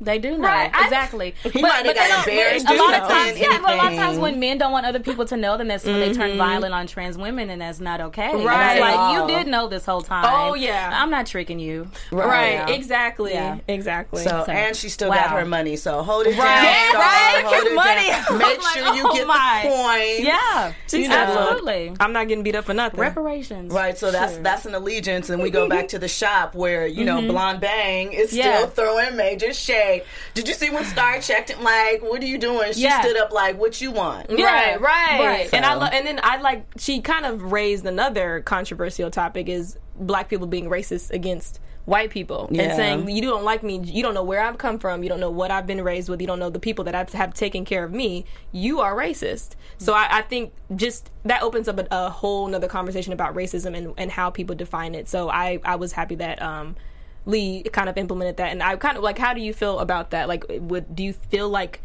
[0.00, 1.34] They do know Right, I- exactly.
[1.52, 3.92] He might have they got don't- embarrassed A lot of times, yeah, but a lot
[3.92, 6.36] of times when men don't want other people to know, then that's when they turn
[6.36, 8.30] violent on trans women, and that's not okay.
[8.30, 8.72] And Right.
[8.76, 9.26] it's like Oh.
[9.28, 10.24] you did know this whole time.
[10.28, 10.90] Oh, yeah.
[10.92, 11.88] I'm not tricking you.
[12.12, 12.68] Right, Yeah.
[12.68, 13.58] exactly, Yeah.
[13.66, 14.22] exactly.
[14.22, 15.16] So, So, and she still wow.
[15.16, 15.76] got her money.
[15.76, 16.44] So hold it Right.
[16.46, 17.00] down, Yeah, Star.
[17.02, 17.44] right.
[17.44, 18.08] Hold it money.
[18.08, 18.38] down.
[18.38, 19.60] Make like, sure you oh get my.
[19.62, 20.20] the coins.
[20.20, 21.32] Yeah, she you said, know.
[21.34, 21.92] look, absolutely.
[22.00, 23.00] I'm not getting beat up for nothing.
[23.00, 23.72] Reparations.
[23.72, 27.04] Right, so that's that's an allegiance, and we go back to the shop where you
[27.04, 27.28] know Mm-hmm.
[27.28, 30.02] Blonde Bang is still throwing major shade.
[30.34, 33.00] Did you see when Star checked him like, "What are you doing?" She Yeah.
[33.02, 34.44] stood up like, "What you want?" Yeah.
[34.44, 35.50] Right, right, Right.
[35.52, 39.78] And I lo- and then I like she kind of raised another controversial topic is
[39.98, 42.64] black people being racist against white people Yeah.
[42.64, 45.20] and saying you don't like me you don't know where i've come from you don't
[45.20, 47.64] know what i've been raised with you don't know the people that i've have taken
[47.64, 51.86] care of me you are racist so i, I think just that opens up a,
[51.90, 55.76] a whole nother conversation about racism and, and how people define it so i i
[55.76, 56.76] was happy that um
[57.28, 60.10] lee kind of implemented that and i kind of like how do you feel about
[60.10, 61.80] that like would do you feel like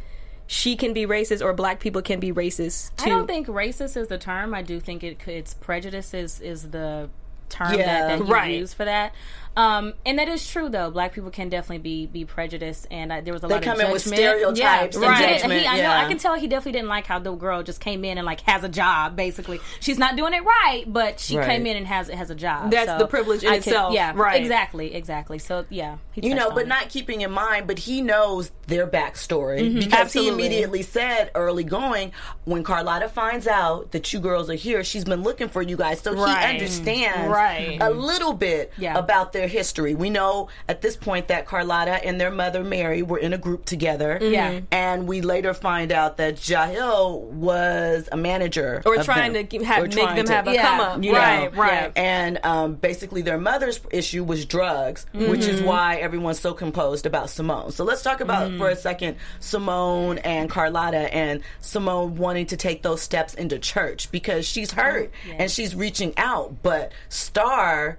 [0.47, 3.95] she can be racist or black people can be racist too I don't think racist
[3.95, 4.53] is the term.
[4.53, 7.09] I do think it it's prejudice is, is the
[7.49, 7.85] term Yeah.
[7.85, 8.59] that, that you Right.
[8.59, 9.13] use for that.
[9.55, 10.89] Um, and that is true though.
[10.89, 13.73] Black people can definitely be be prejudiced, and uh, there was a They lot come
[13.79, 13.93] of in judgment.
[13.93, 15.39] with stereotypes and He did.
[15.41, 15.91] judgment, He- I know.
[15.91, 18.41] I can tell he definitely didn't like how the girl just came in and like
[18.41, 19.15] has a job.
[19.15, 21.47] Basically, she's not doing it right, but she Right.
[21.47, 22.71] came in and has has a job.
[22.71, 23.93] That's So the privilege in I could- itself.
[23.93, 24.41] Yeah, Right.
[24.41, 24.93] Exactly.
[24.95, 25.37] Exactly.
[25.39, 26.67] So yeah, he you know, but it.
[26.67, 32.11] not keeping in mind, but he knows their backstory because he immediately said early going
[32.45, 35.99] when Carlotta finds out that you girls are here, she's been looking for you guys,
[36.01, 36.45] so Right.
[36.47, 37.77] he understands Right.
[37.81, 38.97] a little bit Yeah.
[38.97, 39.95] about their history.
[39.95, 43.65] We know at this point that Carlotta and their mother Mary were in a group
[43.65, 44.61] together, Yeah.
[44.71, 49.47] and we later find out that Jahil was a manager or trying them.
[49.47, 50.61] to have, Or make trying them to- have a Yeah.
[50.61, 55.41] come up you know, right right and um, basically their mother's issue was drugs, which
[55.41, 55.49] Mm-hmm.
[55.49, 57.71] is why everyone's so composed about Simone.
[57.71, 58.57] So let's talk about Mm.
[58.57, 64.11] for a second Simone and Carlotta and Simone wanting to take those steps into church
[64.11, 67.97] because she's hurt and she's reaching out, but Star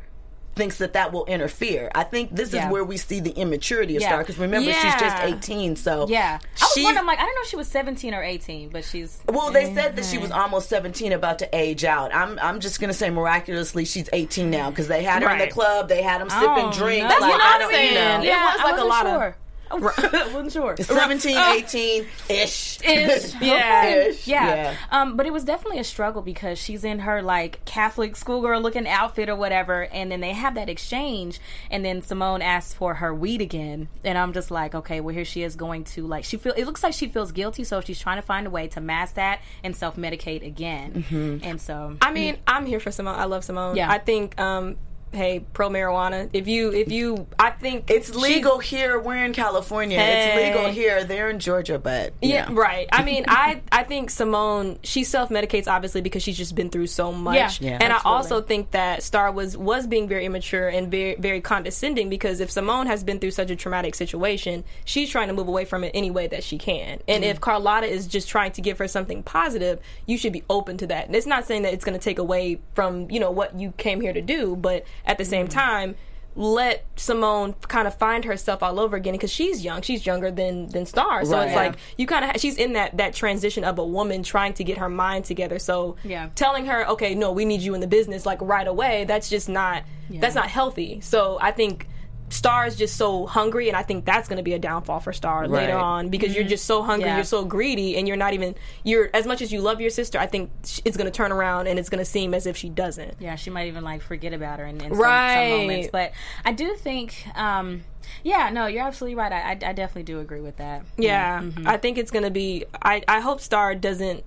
[0.55, 1.91] thinks that that will interfere.
[1.95, 2.67] I think this Yeah.
[2.67, 4.09] is where we see the immaturity of Yeah.
[4.09, 7.07] Star because remember she's just 18, so Yeah, I was she- wondering.
[7.07, 9.19] Like, I don't know if she was 17 or 18, but she's.
[9.29, 10.41] well, they said that she was mm-hmm.
[10.41, 12.15] almost 17, about to age out.
[12.15, 15.49] I'm I'm just gonna say miraculously she's 18 now because they had her in the
[15.49, 17.03] club, they had them sipping Oh, drinks.
[17.03, 17.09] no.
[17.09, 17.95] That's like, what I'm saying.
[17.95, 18.23] know.
[18.23, 19.37] Yeah, it was like a lot of- sure.
[19.99, 20.77] I wasn't sure.
[20.77, 22.81] 17, 18 ish.
[22.85, 23.35] Ish.
[23.41, 23.87] Yeah.
[23.87, 24.27] Ish.
[24.27, 24.47] Yeah.
[24.55, 24.77] Yeah.
[24.91, 28.87] Um, but it was definitely a struggle because she's in her like Catholic schoolgirl looking
[28.87, 33.15] outfit or whatever, and then they have that exchange, and then Simone asks for her
[33.15, 36.37] weed again, and I'm just like, okay, well here she is going to like she
[36.37, 38.81] feel it looks like she feels guilty, so she's trying to find a way to
[38.81, 43.19] mask that and self medicate again, and so I mean, I'm here for Simone.
[43.19, 43.77] I love Simone.
[43.77, 43.91] Yeah.
[43.91, 44.77] I think, um,
[45.15, 46.29] hey, pro marijuana.
[46.33, 48.99] If you, if you, I think It's she's- legal here.
[48.99, 49.99] We're in California.
[49.99, 50.51] Hey.
[50.51, 51.05] It's legal here.
[51.05, 52.59] They're in Georgia, but Yeah, yeah.
[52.59, 52.89] right.
[52.93, 56.87] I mean, I I think Simone she self medicates obviously because she's just been through
[56.89, 57.61] so much.
[57.61, 57.79] Yeah, Yeah.
[57.81, 62.09] and I also think that Star was was being very immature and very very condescending
[62.09, 65.65] because if Simone has been through such a traumatic situation, she's trying to move away
[65.65, 67.01] from it any way that she can.
[67.09, 67.29] And Mm.
[67.29, 70.87] if Carlotta is just trying to give her something positive, you should be open to
[70.89, 71.07] that.
[71.07, 73.73] And it's not saying that it's going to take away from you know what you
[73.77, 75.29] came here to do, but at the Mm.
[75.31, 75.95] same time.
[76.37, 79.83] Let Simone kind of find herself all over again because she's young.
[79.83, 81.47] She's younger than than Star, so Right.
[81.47, 84.53] it's like you kind of ha- she's in that that transition of a woman trying
[84.55, 86.31] to get her mind together so Yeah.
[86.35, 89.49] telling her okay no we need you in the business like right away that's just
[89.49, 91.87] not that's not healthy so i think
[92.31, 95.13] star is just so hungry and i think that's going to be a downfall for
[95.13, 97.17] star later on because you're just so hungry Yeah.
[97.17, 100.19] you're so greedy and you're not even you're as much as you love your sister
[100.19, 102.57] i think sh- it's going to turn around and it's going to seem as if
[102.57, 105.51] she doesn't Yeah, she might even like forget about her in, in some, Right.
[105.51, 105.89] some moments.
[105.93, 106.13] But
[106.45, 107.85] I do think, um,
[108.23, 109.33] yeah, no, you're absolutely right.
[109.33, 110.85] I, I, I definitely do agree with that.
[110.97, 111.69] Yeah, Mm-hmm.
[111.69, 112.65] I think it's gonna be.
[112.83, 114.25] I I hope Star doesn't.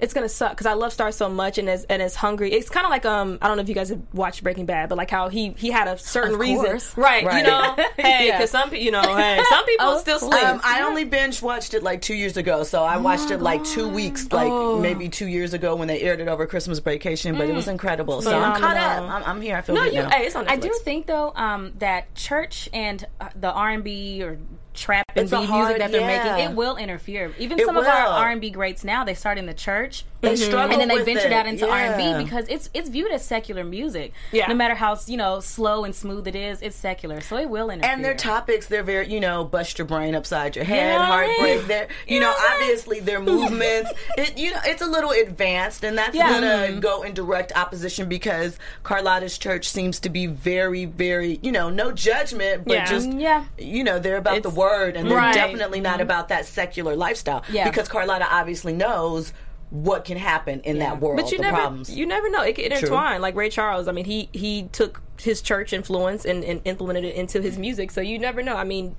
[0.00, 2.52] It's gonna suck because I love Star so much and as and as hungry.
[2.52, 4.88] It's kind of like um I don't know if you guys have watched Breaking Bad,
[4.88, 7.24] but like how he he had a certain Of reason, right?
[7.24, 7.38] Right.
[7.38, 8.38] You know, hey, Yeah.
[8.38, 10.44] because some people, you know, hey, some people Of still sleep.
[10.44, 13.64] Um, I only binge watched it like two years ago, so I watched it like
[13.64, 14.78] two weeks, like Oh.
[14.78, 17.36] maybe two years ago when they aired it over Christmas vacation.
[17.36, 18.22] But it was incredible.
[18.22, 19.02] So I'm caught up.
[19.02, 19.56] I'm, I'm here.
[19.56, 20.02] I feel no, good you.
[20.02, 20.10] now.
[20.10, 23.82] Hey, it's on I do think though um, that church and uh, the R and
[23.82, 24.38] B or
[24.78, 26.36] trap and It's B a music that they're yeah.
[26.36, 27.32] making, it will interfere.
[27.38, 28.06] Even It some of our.
[28.06, 30.04] R and B greats now, they start in the church.
[30.20, 30.42] They mm-hmm.
[30.50, 31.32] struggle and then they ventured it.
[31.32, 34.12] out into R and B because it's it's viewed as secular music.
[34.32, 34.48] Yeah.
[34.48, 37.70] No matter how you know slow and smooth it is, it's secular, so it will
[37.70, 37.92] interfere.
[37.92, 41.66] and their topics, they're very, you know, bust your brain upside your head, know heartbreak.
[41.66, 42.62] They're, you, You know, know what I'm saying?
[42.62, 46.28] obviously their movements, it, you know, it's a little advanced, and that's Yeah.
[46.30, 46.80] gonna mm-hmm.
[46.80, 51.92] go in direct opposition because Carlotta's church seems to be very, very, you know, no
[51.92, 52.86] judgment, but Yeah.
[52.86, 53.44] just, Yeah.
[53.56, 55.34] you know, they're about the word, and they're Right.
[55.34, 56.02] definitely not mm-hmm.
[56.02, 57.44] about that secular lifestyle.
[57.50, 57.68] Yeah.
[57.68, 59.32] because Carlotta obviously knows
[59.70, 61.16] what can happen in that world.
[61.16, 61.94] But you the never, problems.
[61.94, 62.42] you never know.
[62.42, 63.20] It could intertwine.
[63.20, 67.14] Like Ray Charles, I mean, he he took his church influence and, and implemented it
[67.14, 67.90] into his music.
[67.90, 68.56] So you never know.
[68.56, 68.96] I mean,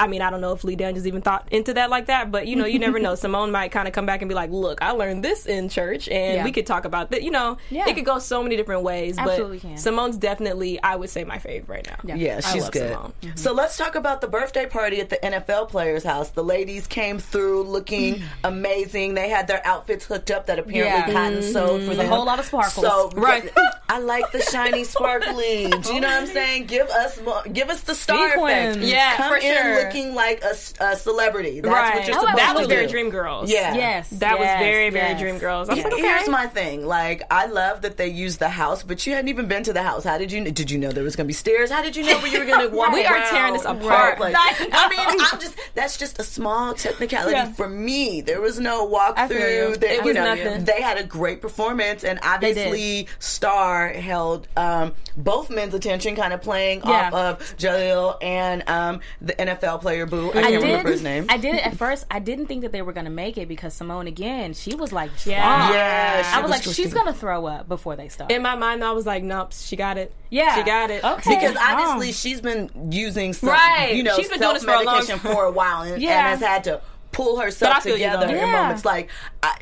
[0.00, 2.46] I mean, I don't know if Lee Daniels even thought into that like that, but
[2.48, 3.14] you know, you never know.
[3.20, 6.08] Simone might kind of come back and be like, "Look, I learned this in church,
[6.08, 6.44] and Yeah.
[6.44, 7.88] we could talk about that." You know, Yeah.
[7.88, 9.18] it could go so many different ways.
[9.18, 9.76] Absolutely but can.
[9.76, 12.14] Simone's definitely, I would say, my fave right now.
[12.16, 12.92] Yeah, I she's love good.
[12.92, 13.12] Simone.
[13.22, 13.36] Mm-hmm.
[13.36, 16.30] So let's talk about the birthday party at the NFL players' house.
[16.30, 19.14] The ladies came through looking amazing.
[19.14, 21.12] They had their outfits hooked up that apparently Yeah.
[21.12, 22.00] cotton sewed for mm-hmm.
[22.00, 22.86] a whole lot of sparkles.
[22.86, 23.50] So Right.
[23.88, 25.68] I like the shiny sparkly.
[25.68, 26.66] Do you know what I'm saying?
[26.66, 27.20] Give us
[27.52, 28.76] give us the star Sequins.
[28.76, 28.86] effect.
[28.86, 29.89] Yeah, come for in sure.
[29.94, 31.60] Looking like a celebrity.
[31.60, 31.94] That's right.
[31.94, 32.86] what you're Oh, supposed that to was very.
[32.86, 33.50] Dream Girls.
[33.50, 33.74] Yeah.
[33.74, 35.20] Yes, That was very, very yes.
[35.20, 35.68] Dream Girls.
[35.68, 36.02] I was like, okay.
[36.02, 36.86] Here's my thing.
[36.86, 39.82] Like, I love that they used the house, but you hadn't even been to the
[39.82, 40.04] house.
[40.04, 40.50] How did you?
[40.50, 41.70] Did you know there was going to be stairs?
[41.70, 42.92] How did you know where you were going to walk?
[42.92, 44.18] We are tearing this apart.
[44.20, 44.68] Like, I.
[44.72, 44.98] I mean,
[45.32, 45.54] I'm just.
[45.74, 47.52] That's just a small technicality Yeah.
[47.52, 48.20] for me.
[48.20, 48.96] There was no feel you.
[48.96, 49.80] walkthrough.
[49.80, 50.64] There- It you was know, nothing.
[50.64, 56.42] They had a great performance, and obviously, Star held um, both men's attention, kind of
[56.42, 57.10] playing Yeah.
[57.12, 60.26] off of Jalil and um, the NFL player Boo.
[60.32, 60.62] I I can't did.
[60.62, 61.26] remember his name.
[61.28, 62.06] I did it at first.
[62.10, 64.54] I didn't think that they were going to make it because Simone again.
[64.54, 65.72] She was like, Yeah.
[65.72, 66.84] Yeah, she I was, like, twisting.
[66.84, 68.30] she's going to throw up before they start.
[68.30, 70.12] In my mind, I was like, nope, she got it.
[70.30, 70.54] Yeah.
[70.56, 71.04] She got it.
[71.04, 71.34] Okay.
[71.34, 72.02] Because Oh.
[72.12, 73.94] she's been using some, Right.
[73.94, 75.18] you know, She's been doing this for a long time.
[75.18, 76.10] for a while and, Yeah.
[76.10, 76.80] and has had to
[77.12, 78.32] pull herself feel you, together though.
[78.32, 78.52] in Yeah.
[78.62, 79.10] moments like
[79.42, 79.56] I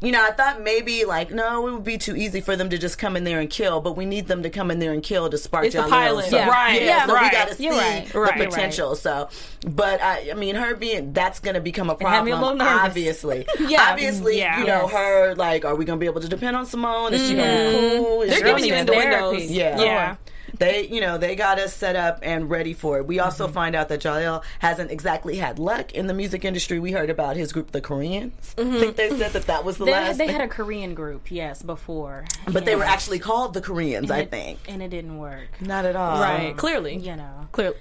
[0.00, 2.78] you know, I thought maybe like no, it would be too easy for them to
[2.78, 5.02] just come in there and kill, but we need them to come in there and
[5.02, 6.26] kill to spark It's the pilot.
[6.26, 6.48] So, Yeah.
[6.48, 6.82] Right.
[6.82, 8.06] Yeah, Yeah, so we got to see You're right.
[8.06, 8.48] the Right.
[8.48, 8.94] Potential.
[8.94, 9.28] So,
[9.66, 12.40] but I, I mean, her being that's going to become a had me a problem.
[12.40, 12.84] little nervous.
[12.88, 13.88] Obviously, Yeah.
[13.90, 14.60] obviously, Yeah.
[14.60, 14.92] you know, Yes.
[14.92, 17.14] her like, are we going to be able to depend on Simone?
[17.14, 18.04] Is she going to be mm-hmm.
[18.04, 18.22] cool?
[18.22, 19.12] Is They're she giving you be innuendos.
[19.12, 19.44] therapy.
[19.54, 19.80] yeah.
[19.82, 20.16] Yeah.
[20.56, 23.06] They, you know, they got us set up and ready for it.
[23.06, 23.54] We also Mm-hmm.
[23.54, 26.78] find out that Jaleel hasn't exactly had luck in the music industry.
[26.78, 28.54] We heard about his group, the Koreans.
[28.56, 28.74] Mm-hmm.
[28.76, 30.18] I think they said that that was the they, last.
[30.18, 30.34] they thing.
[30.36, 32.24] had a Korean group, yes, before.
[32.50, 34.58] but they were actually called the Koreans, I it- think.
[34.68, 35.48] And it didn't work.
[35.60, 36.20] Not at all.
[36.20, 36.56] Right.
[36.56, 36.96] Clearly.
[36.96, 37.48] You know.
[37.52, 37.76] Clearly.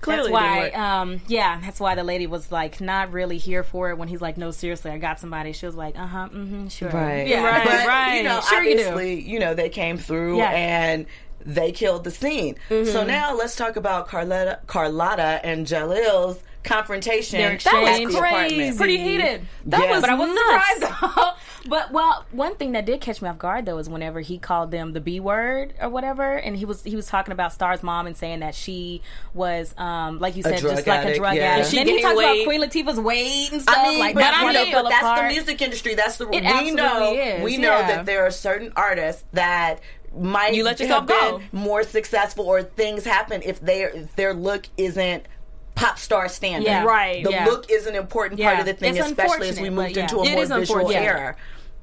[0.00, 3.88] Clearly That's why, um, yeah, that's why the lady was like not really here for
[3.90, 5.52] it when he's like, no, seriously, I got somebody.
[5.52, 6.90] She was like, uh huh, mm-hmm, sure.
[6.90, 7.26] Right.
[7.26, 7.42] Yeah.
[7.42, 7.64] Right.
[7.64, 8.82] But, you know, Sure you do.
[8.88, 10.50] obviously, you know, they came through Yeah.
[10.50, 11.06] and
[11.44, 12.56] they killed the scene.
[12.68, 12.90] Mm-hmm.
[12.90, 18.76] So now let's talk about Carlotta, Carlotta and Jalil's confrontation Their at exchange the apartment.
[18.76, 19.42] Pretty heated.
[19.66, 20.92] That That was was, but I wasn't nuts.
[20.96, 21.36] surprised
[21.68, 24.70] but well, one thing that did catch me off guard though is whenever he called
[24.70, 28.06] them the B word or whatever, and he was he was talking about Star's mom
[28.06, 29.02] and saying that she
[29.34, 31.42] was um like you said drug just like a drug yeah.
[31.42, 31.68] addict.
[31.68, 32.42] And then he gained talks weight.
[32.42, 33.76] about Queen Latifah's weight and stuff.
[33.78, 35.28] I mean, like but, that's I mean, fell but that's apart.
[35.28, 35.94] the music industry.
[35.94, 37.14] That's the we know.
[37.14, 37.86] is, we know yeah.
[37.88, 39.80] that there are certain artists that
[40.18, 41.42] might You let yourself have been go.
[41.52, 45.26] more successful or things happen if their their look isn't
[45.74, 46.66] pop star standard.
[46.66, 46.84] Yeah.
[46.84, 47.24] Right.
[47.24, 47.46] The Yeah.
[47.46, 48.60] look is an important part Yeah.
[48.60, 50.78] of the thing, It's especially as we moved but into a It more is visual
[50.80, 51.02] unfortunate.
[51.04, 51.36] era.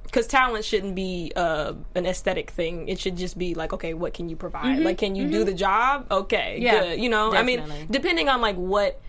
[0.03, 2.89] because talent shouldn't be uh, an aesthetic thing.
[2.89, 4.79] It should just be like, okay, what can you provide?
[4.79, 6.05] Like, can you do the job?
[6.11, 6.63] Okay, Mm-hmm.
[6.65, 6.99] Yeah, good.
[6.99, 8.99] You know, I mean, depending on like what.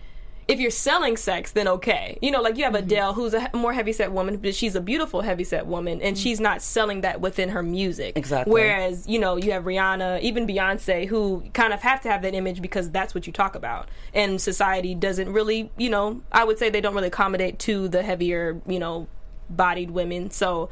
[0.47, 2.17] If you're selling sex, then okay.
[2.21, 2.83] You know, like you have Mm-hmm.
[2.85, 6.23] Adele, who's a more heavyset woman, but she's a beautiful heavyset woman, and Mm-hmm.
[6.23, 8.17] she's not selling that within her music.
[8.17, 8.51] Exactly.
[8.51, 12.33] Whereas, you know, you have Rihanna, even Beyonce, who kind of have to have that
[12.33, 16.57] image because that's what you talk about, and society doesn't really, you know, I would
[16.59, 19.07] say they don't really accommodate to the heavier, you know,
[19.49, 20.31] bodied women.
[20.31, 20.69] So,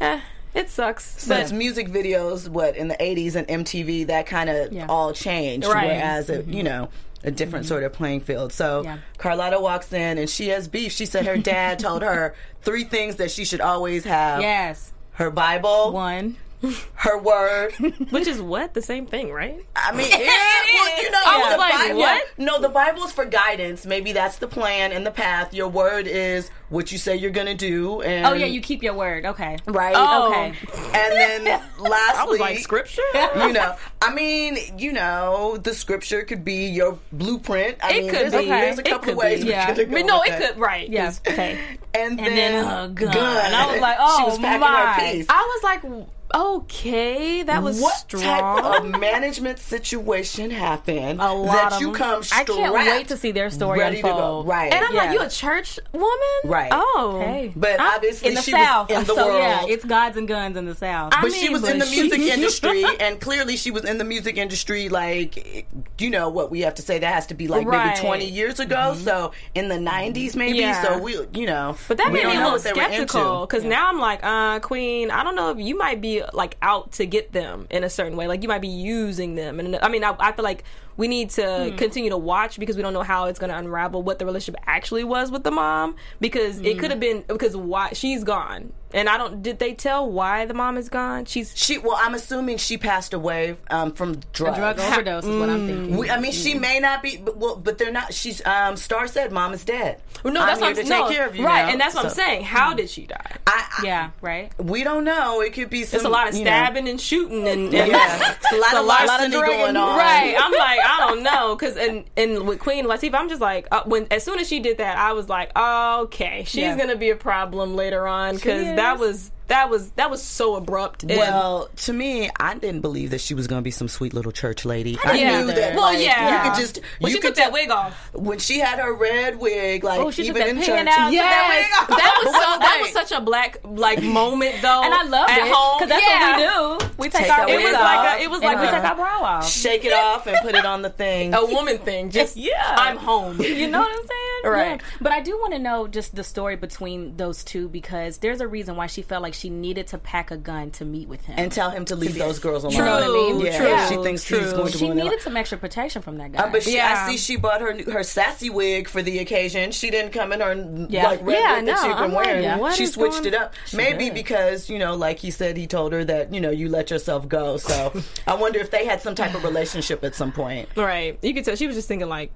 [0.00, 0.20] eh,
[0.54, 1.04] it sucks.
[1.22, 4.86] Since but music videos, what in the '80s and MTV, that kind of Yeah.
[4.88, 5.66] all changed.
[5.66, 5.86] Right.
[5.86, 6.88] Whereas, it, you know,
[7.24, 7.68] a different mm-hmm.
[7.68, 8.52] sort of playing field.
[8.52, 8.98] So Yeah.
[9.18, 10.92] Carlotta walks in and she has beef.
[10.92, 15.30] She said her dad told her three things that she should always have: yes, her
[15.30, 16.36] Bible, one.
[16.94, 17.72] her word.
[18.10, 19.64] which is what the same thing, right?
[19.74, 22.22] I mean, yeah, well, you know, I was the like, Bible, what?
[22.38, 23.84] No, the Bible's for guidance.
[23.86, 25.52] Maybe that's the plan and the path.
[25.54, 28.00] Your word is what you say you're going to do.
[28.02, 29.26] And Oh yeah, you keep your word.
[29.26, 29.58] Okay.
[29.66, 29.94] right.
[29.96, 30.30] Oh.
[30.30, 30.54] Okay.
[30.94, 31.44] And then
[31.78, 31.80] lastly,
[32.18, 33.02] I was like, scripture?
[33.14, 37.78] you know, I mean, you know, the scripture could be your blueprint.
[37.82, 38.46] I It mean, could there's, a, be.
[38.46, 39.46] there's a couple of ways be.
[39.46, 39.74] we Yeah.
[39.74, 40.52] could go But no, with it that.
[40.54, 40.88] could, right.
[40.88, 41.06] Yeah.
[41.06, 41.58] 'cause, Okay.
[41.94, 43.12] And then, And then, uh, gun.
[43.12, 43.44] gun.
[43.46, 44.92] And I was like, she oh, was packing my.
[44.94, 45.26] her piece.
[45.28, 48.22] I was like, okay, that was what strong.
[48.22, 51.94] type of management situation happened A lot that of you them.
[51.96, 54.14] come I can't wait to see their story ready unfold.
[54.16, 54.42] to go.
[54.44, 54.72] Right.
[54.72, 55.04] and I'm Yeah.
[55.04, 56.08] like, you a church woman?
[56.44, 56.70] Right.
[56.72, 57.20] Oh.
[57.24, 57.52] Hey.
[57.54, 58.88] but I'm obviously in the she South.
[58.88, 59.38] was in the so world.
[59.38, 61.12] yeah, it's gods and guns in the South.
[61.14, 64.04] I but she mean, was in the music industry, and clearly she was in the
[64.04, 64.88] music industry.
[64.88, 65.66] Like,
[65.98, 66.98] you know what we have to say?
[66.98, 67.86] That has to be like Right.
[67.94, 68.94] maybe twenty years ago.
[68.96, 70.58] So in the nineties, maybe.
[70.58, 70.82] Yeah.
[70.82, 72.94] So we, you know, But that made me a little what they were into.
[73.08, 76.56] skeptical because now I'm like, uh, Queen, I don't know if you might be like
[76.62, 78.26] out to get them in a certain way.
[78.26, 80.64] Like you might be using them, and I mean, I, I feel like
[80.96, 84.02] we need to continue to watch because we don't know how it's going to unravel
[84.02, 87.90] what the relationship actually was with the mom because it could have been because why
[87.92, 91.24] she's gone and I don't did they tell why the mom is gone?
[91.24, 94.58] She's She well, I'm assuming she passed away um, from drugs.
[94.58, 95.96] Drug overdose is what I'm thinking.
[95.96, 98.12] We, I mean, she may not be, but, well, but they're not.
[98.12, 101.08] She's um, Star said, "Mom is dead." no, I'm that's here what I'm take no,
[101.08, 101.66] care of you, right?
[101.66, 101.72] now.
[101.72, 102.44] And that's what I'm saying.
[102.44, 103.36] How did she die?
[103.46, 104.52] I, I, yeah, right.
[104.58, 105.40] we don't know.
[105.40, 105.98] It could be some.
[105.98, 108.76] It's a lot of you know, stabbing and shooting and, and Yeah, it's a lot
[108.76, 109.98] of larceny going on.
[109.98, 110.36] Right.
[110.38, 113.82] I'm like, I don't know, because and and with Queen Latifah, I'm just like, uh,
[113.84, 116.76] when as soon as she did that, I was like, okay, she's Yeah.
[116.76, 121.02] gonna be a problem later on because that was that was that was so abrupt.
[121.02, 124.14] And- Well, to me, I didn't believe that she was going to be some sweet
[124.14, 124.98] little church lady.
[125.04, 125.40] I Yeah.
[125.40, 125.74] knew that.
[125.74, 126.44] Well, like, yeah.
[126.44, 128.10] you could just when you she could took that wig off.
[128.14, 130.68] when she had her red wig, like Oh, she took even that in church.
[130.68, 131.98] out, took that Yes, wig off.
[131.98, 132.58] that was so.
[132.62, 135.88] That was such a black like moment though, And I love at it home because
[135.88, 136.36] that's Yeah.
[136.38, 136.92] what we do.
[136.98, 138.60] We take, Take our our It wig was wigs like a, it was and like
[138.60, 139.48] we uh, take our brow off.
[139.50, 141.34] Shake it off and put it on the thing.
[141.34, 142.10] a woman thing.
[142.10, 142.74] Just Yeah.
[142.78, 143.40] I'm home.
[143.40, 144.52] You know what I'm saying?
[144.52, 144.80] Right.
[144.80, 144.86] Yeah.
[145.00, 148.48] But I do want to know just the story between those two because there's a
[148.48, 151.34] reason why she felt like she needed to pack a gun to meet with him.
[151.38, 152.76] and tell him to leave those girls alone.
[152.76, 153.40] You know what I mean?
[153.40, 154.40] Yeah, True, she thinks true.
[154.40, 156.42] he's going to she needed some extra protection from that guy.
[156.44, 157.04] Uh, but she, Yeah.
[157.06, 159.72] I see she bought her her sassy wig for the occasion.
[159.72, 161.04] She didn't come in her Yeah.
[161.06, 162.58] like red Yeah, wig that she'd been I'm like, wearing.
[162.58, 163.54] what she switched going- it up.
[163.72, 164.14] Maybe did.
[164.14, 167.28] because you know, like he said, he told her that you know you let yourself
[167.28, 167.56] go.
[167.56, 167.92] So
[168.26, 170.68] I wonder if they had some type of relationship at some point.
[170.76, 171.18] Right.
[171.22, 172.32] You could tell she was just thinking like,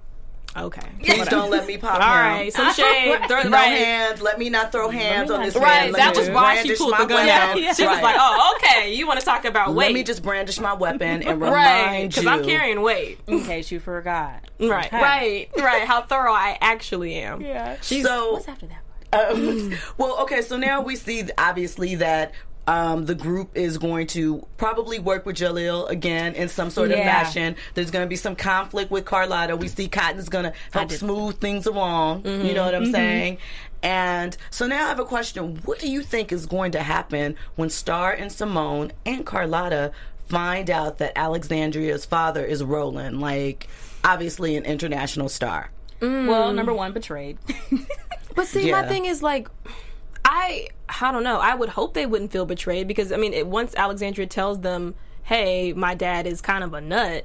[0.65, 0.87] okay.
[1.03, 2.09] Please don't let me pop All him.
[2.33, 3.19] right, some shade.
[3.29, 3.65] Throw- No right.
[3.67, 4.21] hands.
[4.23, 5.69] Let me not throw hands on this do man.
[5.69, 7.29] Right, Let that was why she pulled the gun weapon.
[7.65, 7.77] out.
[7.77, 9.87] She was like, "Oh, okay, you want to talk about weight?
[9.87, 12.09] Let me just brandish my weapon and remind right, you.
[12.09, 13.19] because I'm carrying weight.
[13.27, 14.43] in case you forgot.
[14.59, 15.01] Right, Okay.
[15.03, 15.85] right, right.
[15.85, 17.41] How thorough I actually am.
[17.43, 17.77] Yeah.
[17.81, 18.83] so What's after that?
[19.13, 22.33] Um, well, okay, so now we see obviously that
[22.67, 26.97] um, the group is going to probably work with Jahil again in some sort of
[26.97, 27.57] fashion.
[27.75, 29.57] There's going to be some conflict with Carlotta.
[29.57, 32.25] We see Cotton's going to help smooth things along.
[32.25, 32.55] You mm-hmm.
[32.55, 32.93] know what I'm mm-hmm.
[32.93, 33.39] saying?
[33.83, 35.57] And so now I have a question.
[35.65, 39.93] What do you think is going to happen when Star and Simone and Carlotta
[40.29, 43.69] find out that Alexandria's father is Roland, like
[44.03, 45.71] obviously an international star?
[46.01, 46.27] Mm.
[46.27, 47.39] Well, number one, betrayed.
[48.37, 49.49] But see, my thing is like,
[50.27, 51.39] I I don't know.
[51.39, 54.95] I would hope they wouldn't feel betrayed because I mean, it, once Alexandria tells them,
[55.23, 57.25] "Hey, my dad is kind of a nut,"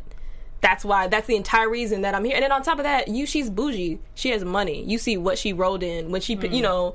[0.61, 1.07] that's why.
[1.07, 2.35] That's the entire reason that I'm here.
[2.35, 3.99] And then on top of that, you she's bougie.
[4.13, 4.83] She has money.
[4.85, 6.53] You see what she rolled in when she, Mm.
[6.53, 6.93] you know,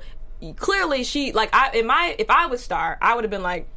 [0.55, 3.67] clearly she like I in my if I was Star, I would have been like,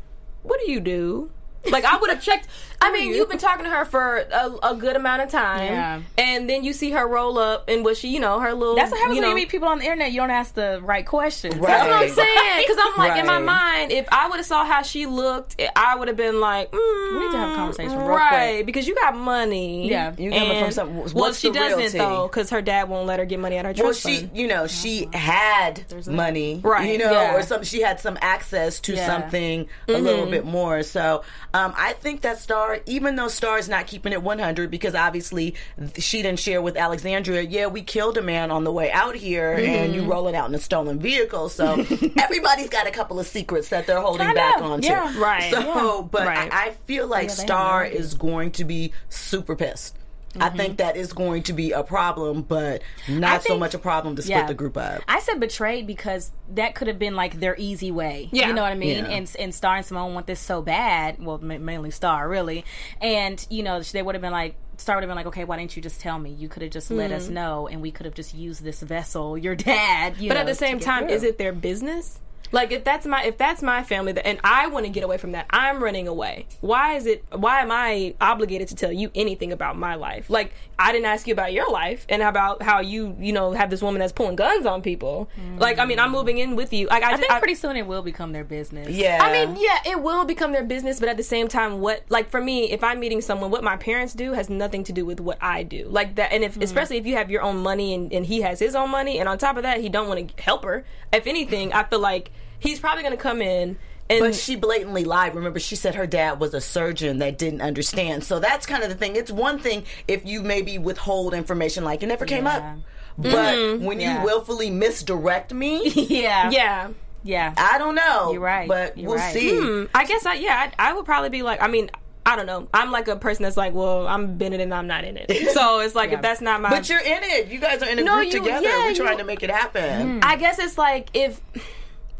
[0.44, 1.30] "What do you do?"
[1.70, 2.48] Like I would have checked.
[2.82, 3.16] I mean, you?
[3.16, 6.00] you've been talking to her for a, a good amount of time, Yeah.
[6.16, 8.74] and then you see her roll up and what she, you know, her little.
[8.74, 10.12] That's what happens you when you meet people on the internet.
[10.12, 11.56] You don't ask the right questions.
[11.56, 11.66] Right.
[11.66, 12.64] that's what I'm saying.
[12.66, 15.94] Because I'm like, in my mind, if I would have saw how she looked, I
[15.96, 18.54] would have been like, mm, We need to have a conversation real right?
[18.56, 18.66] quick.
[18.66, 19.90] Because you got money.
[19.90, 20.14] Yeah.
[20.16, 21.98] You coming from And- some- well, she doesn't realty?
[21.98, 24.20] though, because her dad won't let her get money out of her Well, trust she,
[24.20, 24.30] fund.
[24.38, 27.34] you know, she had money, Right, You know, yeah.
[27.34, 29.06] or some she had some access to Yeah.
[29.06, 30.82] something a little bit more.
[30.82, 34.94] So, um, I think that Star, even though Star is not keeping it 100, because
[34.94, 35.54] obviously
[35.98, 37.42] she didn't share with Alexandria.
[37.42, 40.54] Yeah, we killed a man on the way out here, and you rolling out in
[40.54, 41.48] a stolen vehicle.
[41.48, 41.72] So
[42.18, 44.82] everybody's got a couple of secrets that they're holding Kinda, back on.
[44.82, 45.18] yeah.
[45.20, 46.02] Right, So, yeah.
[46.10, 46.52] but Right.
[46.52, 49.96] I, I feel like no Star is going to be super pissed.
[50.38, 50.56] I Mm-hmm.
[50.56, 54.22] think that is going to be a problem, but not so much a problem to
[54.22, 55.02] split the group up.
[55.08, 58.28] I said betrayed because that could have been like their easy way.
[58.30, 58.46] Yeah.
[58.48, 59.04] You know what I mean?
[59.04, 59.10] Yeah.
[59.10, 61.16] And, and Star and Simone want this so bad.
[61.24, 62.64] Well, ma- mainly Star, really.
[63.00, 65.56] And, you know, they would have been like, Star would have been like, okay, why
[65.58, 66.30] didn't you just tell me?
[66.30, 69.36] You could have just let us know and we could have just used this vessel,
[69.36, 70.16] your dad.
[70.18, 71.16] You But know, at the same time, through.
[71.16, 72.20] is it their business?
[72.52, 75.18] Like if that's my if that's my family that, and I want to get away
[75.18, 76.46] from that, I'm running away.
[76.60, 77.24] Why is it?
[77.32, 80.28] Why am I obligated to tell you anything about my life?
[80.28, 83.70] Like I didn't ask you about your life and about how you you know have
[83.70, 85.28] this woman that's pulling guns on people.
[85.40, 85.60] Mm.
[85.60, 86.88] Like I mean, I'm moving in with you.
[86.88, 88.88] Like I, I just, think pretty soon it will become their business.
[88.88, 89.18] Yeah.
[89.22, 92.28] I mean, yeah, it will become their business, but at the same time, what like
[92.28, 95.20] for me, if I'm meeting someone, what my parents do has nothing to do with
[95.20, 95.86] what I do.
[95.88, 96.62] Like that, and if hmm.
[96.62, 99.28] especially if you have your own money and, and he has his own money, and
[99.28, 100.84] on top of that, he don't want to help her.
[101.12, 103.76] If anything, I feel like he's probably going to come in.
[104.08, 105.36] And But she blatantly lied.
[105.36, 108.24] Remember, she said her dad was a surgeon that didn't understand.
[108.24, 109.14] So that's kind of the thing.
[109.14, 112.60] It's one thing if you maybe withhold information like it never came up.
[112.60, 112.76] Yeah.
[113.18, 114.18] But when Yeah.
[114.18, 116.50] you willfully misdirect me, yeah.
[116.52, 116.88] yeah,
[117.22, 117.54] Yeah.
[117.56, 118.32] I don't know.
[118.32, 118.66] You're right.
[118.66, 119.32] But You're we'll right.
[119.32, 119.56] see.
[119.56, 121.90] Hmm, I guess I yeah, I, I would probably be like, I mean.
[122.26, 122.68] I don't know.
[122.74, 125.30] I'm like a person that's like, well, I'm in it and I'm not in it.
[125.54, 126.16] So it's like Yeah.
[126.16, 126.68] if that's not my.
[126.68, 127.48] But you're in it.
[127.48, 128.68] You guys are in a No, group you- together.
[128.68, 130.22] yeah, We're you- trying to make it happen.
[130.22, 131.40] I guess it's like if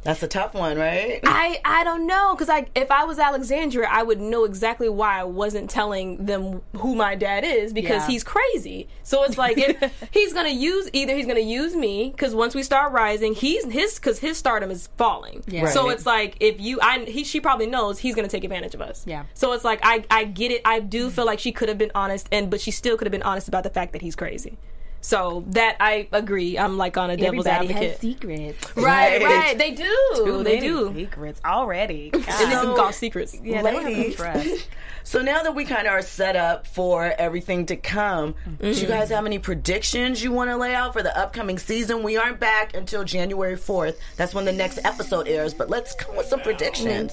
[0.02, 1.20] That's a tough one, right?
[1.24, 5.20] I I don't know because I if I was Alexandria, I would know exactly why
[5.20, 8.06] I wasn't telling them who my dad is because Yeah.
[8.06, 8.88] he's crazy.
[9.02, 12.62] So it's like if he's gonna use either he's gonna use me because once we
[12.62, 15.42] start rising, he's his because his stardom is falling.
[15.46, 15.66] Yeah.
[15.66, 18.80] So it's like if you I he she probably knows he's gonna take advantage of
[18.80, 19.04] us.
[19.06, 19.24] Yeah.
[19.34, 20.62] So it's like I I get it.
[20.64, 23.12] I do feel like she could have been honest and but she still could have
[23.12, 24.56] been honest about the fact that he's crazy.
[25.00, 26.58] So that I agree.
[26.58, 27.90] I'm like on a devil's Everybody advocate.
[27.92, 28.76] has secrets.
[28.76, 29.24] Right, Right.
[29.24, 29.58] right.
[29.58, 30.12] They do.
[30.14, 30.94] Too they many do.
[30.94, 32.10] secrets already.
[32.12, 32.52] And God.
[32.52, 33.36] it's golf secrets.
[33.42, 34.66] yeah, they don't Ladies.
[35.02, 38.74] So now that we kind of are set up for everything to come, do you
[38.74, 38.86] mm-hmm.
[38.86, 42.02] guys have any predictions you want to lay out for the upcoming season?
[42.02, 43.96] We aren't back until January 4th.
[44.16, 47.12] That's when the next episode airs, but let's come with some predictions.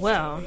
[0.00, 0.42] Well,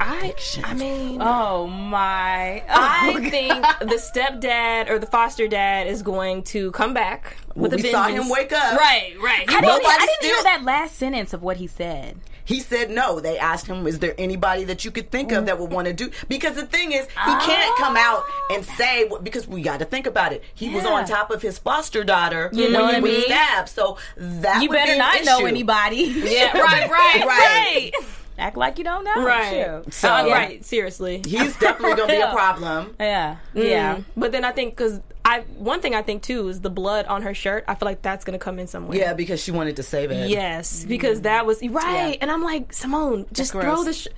[0.00, 2.62] I I mean Oh my!
[2.68, 7.72] I oh, think the stepdad or the foster dad is going to come back with
[7.72, 8.78] Well, a we saw him wake up.
[8.78, 9.44] Right, right.
[9.48, 12.18] I didn't, Nobody I didn't hear that last sentence of what he said.
[12.46, 13.20] He said no.
[13.20, 15.94] They asked him, "Is there anybody that you could think of that would want to
[15.94, 17.76] do?" Because the thing is, he can't oh.
[17.78, 20.42] come out and say because we got to think about it.
[20.54, 23.12] He was on top of his foster daughter You know when what he I was
[23.12, 23.24] mean?
[23.24, 23.68] stabbed.
[23.70, 26.02] So that You would be better an not know anybody.
[26.02, 27.92] Yeah, right, right, Right.
[27.94, 28.04] right.
[28.38, 29.24] Act like you don't know.
[29.24, 29.82] Right.
[29.84, 29.94] Shoot.
[29.94, 31.22] So- Uh, right, seriously.
[31.26, 32.94] He's definitely going to be a problem.
[32.98, 33.36] Yeah.
[33.54, 33.68] Mm.
[33.68, 34.00] Yeah.
[34.16, 37.22] But then I think because I one thing I think too is the blood on
[37.22, 37.64] her shirt.
[37.68, 38.98] I feel like that's gonna come in somewhere.
[38.98, 40.28] Yeah, because she wanted to save it.
[40.28, 42.16] Yes, because that was right, Yeah.
[42.20, 43.94] and I'm like Simone, just throw the.
[43.94, 44.08] Sh-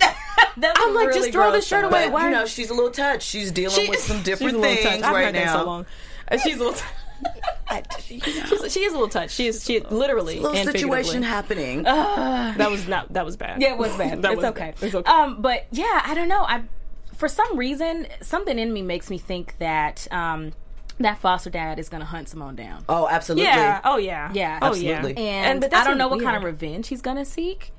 [0.56, 2.06] That's I'm like, really just throw the shirt away.
[2.06, 3.22] But Why- you know, she's a little touched.
[3.28, 5.58] She's dealing She- with some different things right now.
[5.60, 5.86] so long.
[6.30, 6.80] Uh, She's a little.
[8.00, 8.22] she's,
[8.72, 9.34] she is a little touched.
[9.34, 9.64] She is.
[9.64, 11.26] She literally Little situation figuratively.
[11.26, 11.82] happening.
[11.82, 13.12] That was not.
[13.12, 13.60] That was bad.
[13.60, 14.22] Yeah, it was bad.
[14.22, 14.72] That it's was okay.
[14.72, 14.82] bad.
[14.82, 15.10] It's okay.
[15.10, 16.42] Um, but yeah, I don't know.
[16.42, 16.62] I
[17.14, 20.52] for some reason something in me makes me think that um
[20.98, 22.84] that foster dad is gonna hunt Simone down.
[22.88, 23.44] oh, absolutely.
[23.44, 23.80] Yeah.
[23.84, 24.30] Oh yeah.
[24.32, 24.58] Yeah.
[24.62, 25.12] Oh Absolutely.
[25.14, 25.50] yeah.
[25.50, 27.72] and, but I don't know really what kind of revenge he's gonna seek.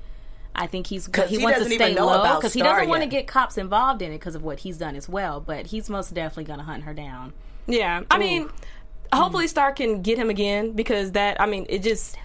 [0.54, 3.08] I think he's he, he wants to stay even low because he doesn't want to
[3.08, 5.40] get cops involved in it because of what he's done as well.
[5.40, 7.32] But he's most definitely gonna hunt her down.
[7.66, 8.02] Yeah.
[8.10, 8.48] I mean,
[9.12, 11.40] hopefully Star can get him again because that.
[11.40, 12.16] I mean, it just.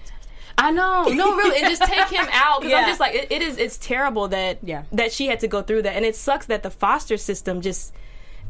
[0.58, 3.42] I know, no, really, and just take him out because I'm just like it, it
[3.42, 3.58] is.
[3.58, 4.84] It's terrible that Yeah.
[4.94, 7.94] that she had to go through that, and it sucks that the foster system just.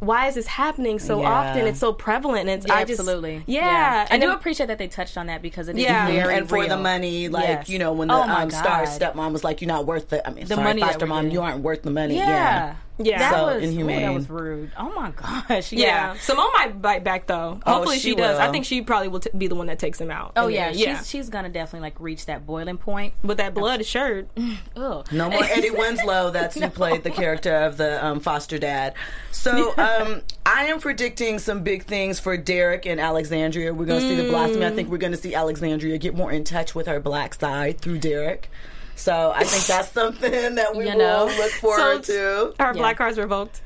[0.01, 1.29] Why is this happening so Yeah.
[1.31, 1.65] often?
[1.67, 2.49] It's so prevalent.
[2.49, 3.43] And it's, I just, Absolutely.
[3.47, 4.05] yeah.
[4.09, 6.07] I And do then- appreciate that they touched on that because it is Yeah.
[6.07, 7.69] very and for the money, like Yes.
[7.69, 10.27] you know, when the Oh my um, star stepmom was like, "You're not worth the."
[10.27, 11.31] I mean, The sorry, money that foster mom, getting.
[11.31, 12.17] you aren't worth the money.
[12.17, 12.75] Yeah.
[12.97, 13.19] Yeah.
[13.19, 14.01] That So was, ooh, inhumane.
[14.03, 14.71] that was rude.
[14.77, 15.71] Oh my gosh.
[15.73, 15.85] Yeah.
[16.13, 16.13] Yeah.
[16.19, 17.59] Simone might bite back though.
[17.65, 18.39] Hopefully Oh, she she, does.
[18.39, 20.31] I think she probably will t- be the one that takes him out.
[20.37, 20.71] Oh And yeah.
[20.71, 23.13] then- She's she's gonna definitely like reach that boiling point.
[23.23, 24.29] With that blood shirt.
[24.75, 25.07] Ugh.
[25.11, 26.31] No more Eddie Winslow.
[26.31, 28.93] That's who played the character of the um, foster dad.
[29.31, 33.73] So um, I am predicting some big things for Derek and Alexandria.
[33.73, 34.63] We're going to see the blossoming.
[34.63, 37.79] I think we're going to see Alexandria get more in touch with her black side
[37.79, 38.49] through Derek.
[38.95, 41.25] So I think that's something that we You will know.
[41.37, 42.63] look forward So, to.
[42.63, 43.61] Her black card's revoked.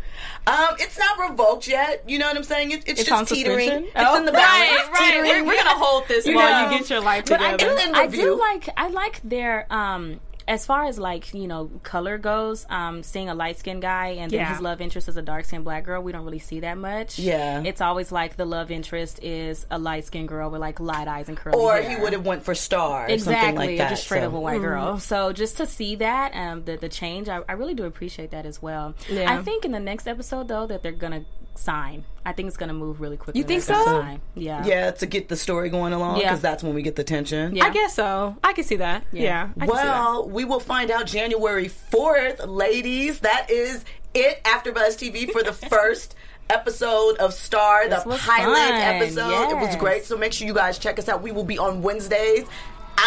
[0.48, 2.04] Um, it's not revoked yet.
[2.08, 2.72] You know what I'm saying?
[2.72, 3.60] It, it's, It's just teetering.
[3.60, 3.84] suspension?
[3.86, 4.50] It's Oh, in the balance.
[4.50, 5.12] right, right.
[5.14, 5.46] Teetering.
[5.46, 6.72] We're, we're gonna hold this You while know.
[6.72, 7.76] you get your life But I together.
[7.88, 8.22] do, I review.
[8.24, 10.20] do like I like their um
[10.50, 14.32] as far as like you know color goes um seeing a light skinned guy and
[14.32, 14.50] then Yeah.
[14.52, 17.18] his love interest is a dark skinned black girl we don't really see that much
[17.20, 17.62] Yeah.
[17.64, 21.30] it's always like the love interest is a light skinned girl with like light eyes
[21.30, 21.89] and curly Or hair.
[21.97, 23.06] he would have went for star.
[23.06, 23.89] Or exactly Something like that.
[23.91, 24.28] just straight so.
[24.28, 24.64] up a white Mm-hmm.
[24.66, 28.32] girl so just to see that um the, the change I, I really do appreciate
[28.32, 29.32] that as well Yeah.
[29.32, 31.24] i think in the next episode though that they're gonna
[31.56, 33.74] sign i think it's gonna move really quickly You think so?
[33.84, 34.22] sign.
[34.36, 36.30] yeah Yeah, to get the story going along, Yeah.
[36.30, 37.56] because that's when we get the tension.
[37.56, 37.66] Yeah.
[37.66, 38.36] I guess so.
[38.43, 39.04] I can see that.
[39.12, 39.50] Yeah.
[39.60, 39.86] I can see that.
[39.86, 43.20] Well, we will find out January 4th, ladies.
[43.20, 43.84] That is
[44.14, 46.16] it AfterBuzz TV for the first
[46.50, 48.82] episode of Star, the This was pilot fun.
[48.82, 49.50] episode.
[49.52, 50.06] It was great.
[50.06, 51.22] So make sure you guys check us out.
[51.22, 52.45] We will be on Wednesdays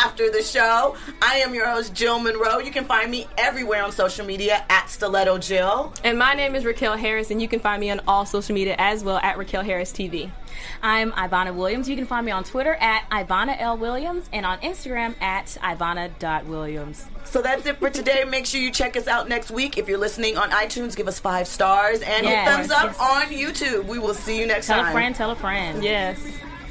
[0.04, 0.96] after the show.
[1.20, 2.58] I am your host, Jill Monroe.
[2.58, 5.92] You can find me everywhere on social media at Stiletto Jill.
[6.04, 8.74] And my name is Raquel Harris, and you can find me on all social media
[8.78, 10.30] as well at Raquel Harris TV.
[10.82, 11.88] I'm Ivana Williams.
[11.88, 13.76] You can find me on Twitter at Ivana L.
[13.76, 17.06] Williams and on Instagram at Ivana.Williams.
[17.24, 18.24] So that's it for today.
[18.24, 19.78] Make sure you check us out next week.
[19.78, 22.46] If you're listening on iTunes, give us five stars and Yes.
[22.46, 23.86] a thumbs up on YouTube.
[23.86, 24.84] We will see you next Tell time.
[24.84, 25.82] Tell a friend, tell a friend.
[25.82, 26.20] Yes.